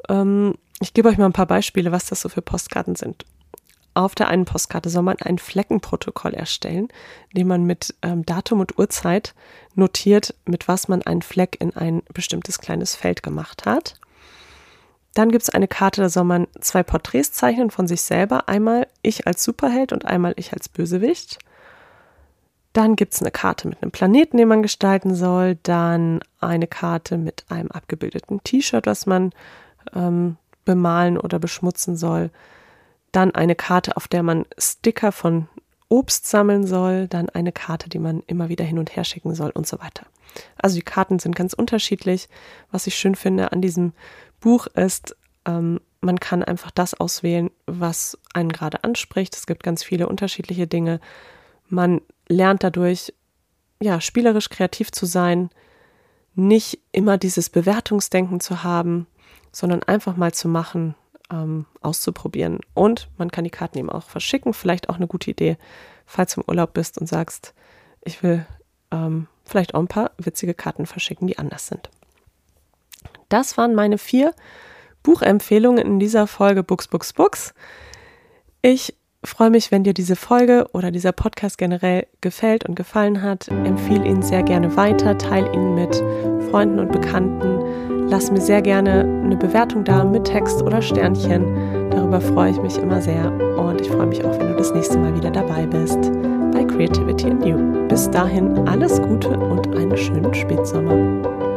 Ähm, 0.09 0.55
ich 0.79 0.93
gebe 0.93 1.09
euch 1.09 1.17
mal 1.17 1.25
ein 1.25 1.33
paar 1.33 1.47
Beispiele, 1.47 1.91
was 1.91 2.05
das 2.05 2.21
so 2.21 2.29
für 2.29 2.41
Postkarten 2.41 2.95
sind. 2.95 3.25
Auf 3.95 4.15
der 4.15 4.27
einen 4.27 4.45
Postkarte 4.45 4.89
soll 4.89 5.03
man 5.03 5.17
ein 5.21 5.37
Fleckenprotokoll 5.37 6.33
erstellen, 6.33 6.87
indem 7.29 7.47
man 7.47 7.63
mit 7.63 7.93
ähm, 8.01 8.25
Datum 8.25 8.59
und 8.59 8.79
Uhrzeit 8.79 9.35
notiert, 9.75 10.33
mit 10.45 10.67
was 10.67 10.87
man 10.87 11.03
einen 11.03 11.21
Fleck 11.21 11.57
in 11.59 11.75
ein 11.75 12.01
bestimmtes 12.11 12.59
kleines 12.59 12.95
Feld 12.95 13.21
gemacht 13.21 13.65
hat. 13.65 13.95
Dann 15.13 15.29
gibt 15.31 15.43
es 15.43 15.51
eine 15.51 15.67
Karte, 15.67 16.01
da 16.01 16.09
soll 16.09 16.23
man 16.23 16.47
zwei 16.59 16.81
Porträts 16.81 17.33
zeichnen 17.33 17.69
von 17.69 17.87
sich 17.87 18.01
selber. 18.01 18.49
Einmal 18.49 18.87
ich 19.03 19.27
als 19.27 19.43
Superheld 19.43 19.93
und 19.93 20.05
einmal 20.05 20.33
ich 20.37 20.53
als 20.53 20.69
Bösewicht. 20.69 21.37
Dann 22.73 22.95
gibt 22.95 23.13
es 23.13 23.21
eine 23.21 23.29
Karte 23.29 23.67
mit 23.67 23.83
einem 23.83 23.91
Planeten, 23.91 24.37
den 24.37 24.47
man 24.47 24.63
gestalten 24.63 25.13
soll. 25.13 25.59
Dann 25.61 26.21
eine 26.39 26.65
Karte 26.65 27.19
mit 27.19 27.45
einem 27.49 27.69
abgebildeten 27.69 28.43
T-Shirt, 28.43 28.87
was 28.87 29.05
man 29.05 29.29
ähm, 29.93 30.37
bemalen 30.65 31.17
oder 31.17 31.39
beschmutzen 31.39 31.95
soll. 31.95 32.29
Dann 33.11 33.35
eine 33.35 33.55
Karte, 33.55 33.97
auf 33.97 34.07
der 34.07 34.23
man 34.23 34.45
Sticker 34.57 35.11
von 35.11 35.47
Obst 35.89 36.27
sammeln 36.27 36.65
soll. 36.65 37.07
Dann 37.07 37.29
eine 37.29 37.51
Karte, 37.51 37.89
die 37.89 37.99
man 37.99 38.23
immer 38.27 38.49
wieder 38.49 38.65
hin 38.65 38.79
und 38.79 38.95
her 38.95 39.03
schicken 39.03 39.35
soll 39.35 39.51
und 39.51 39.67
so 39.67 39.79
weiter. 39.79 40.05
Also 40.57 40.75
die 40.75 40.81
Karten 40.81 41.19
sind 41.19 41.35
ganz 41.35 41.53
unterschiedlich. 41.53 42.29
Was 42.71 42.87
ich 42.87 42.95
schön 42.95 43.15
finde 43.15 43.51
an 43.51 43.61
diesem 43.61 43.93
Buch 44.39 44.67
ist, 44.67 45.15
ähm, 45.45 45.79
man 46.01 46.19
kann 46.19 46.43
einfach 46.43 46.71
das 46.71 46.93
auswählen, 46.93 47.49
was 47.65 48.17
einen 48.33 48.51
gerade 48.51 48.83
anspricht. 48.83 49.35
Es 49.35 49.45
gibt 49.45 49.63
ganz 49.63 49.83
viele 49.83 50.07
unterschiedliche 50.07 50.67
Dinge. 50.67 50.99
Man 51.69 52.01
lernt 52.27 52.63
dadurch, 52.63 53.13
ja, 53.81 54.01
spielerisch 54.01 54.49
kreativ 54.49 54.91
zu 54.91 55.05
sein, 55.05 55.49
nicht 56.35 56.79
immer 56.91 57.17
dieses 57.17 57.49
Bewertungsdenken 57.49 58.39
zu 58.39 58.63
haben, 58.63 59.07
sondern 59.53 59.83
einfach 59.83 60.17
mal 60.17 60.33
zu 60.33 60.49
machen, 60.49 60.95
ähm, 61.31 61.65
auszuprobieren. 61.81 62.59
Und 62.73 63.07
man 63.17 63.31
kann 63.31 63.45
die 63.45 63.49
Karten 63.49 63.77
eben 63.77 63.89
auch 63.89 64.03
verschicken. 64.03 64.53
Vielleicht 64.53 64.89
auch 64.89 64.97
eine 64.97 65.07
gute 65.07 65.31
Idee, 65.31 65.57
falls 66.05 66.35
du 66.35 66.41
im 66.41 66.49
Urlaub 66.49 66.73
bist 66.73 66.97
und 66.97 67.07
sagst, 67.07 67.53
ich 68.01 68.21
will 68.23 68.45
ähm, 68.91 69.27
vielleicht 69.45 69.75
auch 69.75 69.79
ein 69.79 69.87
paar 69.87 70.11
witzige 70.17 70.53
Karten 70.53 70.85
verschicken, 70.85 71.27
die 71.27 71.37
anders 71.37 71.67
sind. 71.67 71.89
Das 73.29 73.57
waren 73.57 73.75
meine 73.75 73.97
vier 73.97 74.33
Buchempfehlungen 75.03 75.85
in 75.85 75.99
dieser 75.99 76.27
Folge 76.27 76.63
Books, 76.63 76.87
Books, 76.87 77.13
Books. 77.13 77.53
Ich 78.61 78.95
freue 79.29 79.49
mich, 79.49 79.71
wenn 79.71 79.83
dir 79.83 79.93
diese 79.93 80.15
Folge 80.15 80.65
oder 80.73 80.91
dieser 80.91 81.11
Podcast 81.11 81.57
generell 81.57 82.07
gefällt 82.21 82.67
und 82.67 82.75
gefallen 82.75 83.21
hat. 83.21 83.47
Empfehle 83.47 84.05
ihn 84.05 84.21
sehr 84.21 84.43
gerne 84.43 84.75
weiter, 84.75 85.17
teile 85.17 85.51
ihn 85.53 85.75
mit 85.75 86.03
Freunden 86.49 86.79
und 86.79 86.91
Bekannten. 86.91 88.09
Lass 88.09 88.31
mir 88.31 88.41
sehr 88.41 88.61
gerne 88.61 89.01
eine 89.23 89.37
Bewertung 89.37 89.83
da 89.83 90.03
mit 90.03 90.25
Text 90.25 90.61
oder 90.61 90.81
Sternchen. 90.81 91.89
Darüber 91.89 92.21
freue 92.21 92.51
ich 92.51 92.61
mich 92.61 92.77
immer 92.77 93.01
sehr 93.01 93.31
und 93.57 93.81
ich 93.81 93.89
freue 93.89 94.07
mich 94.07 94.23
auch, 94.23 94.37
wenn 94.39 94.49
du 94.49 94.55
das 94.55 94.73
nächste 94.73 94.97
Mal 94.97 95.15
wieder 95.15 95.31
dabei 95.31 95.65
bist 95.65 96.11
bei 96.51 96.63
Creativity 96.63 97.27
in 97.27 97.41
You. 97.41 97.87
Bis 97.87 98.09
dahin 98.11 98.67
alles 98.67 99.01
Gute 99.01 99.29
und 99.29 99.75
einen 99.75 99.97
schönen 99.97 100.33
Spätsommer. 100.33 101.52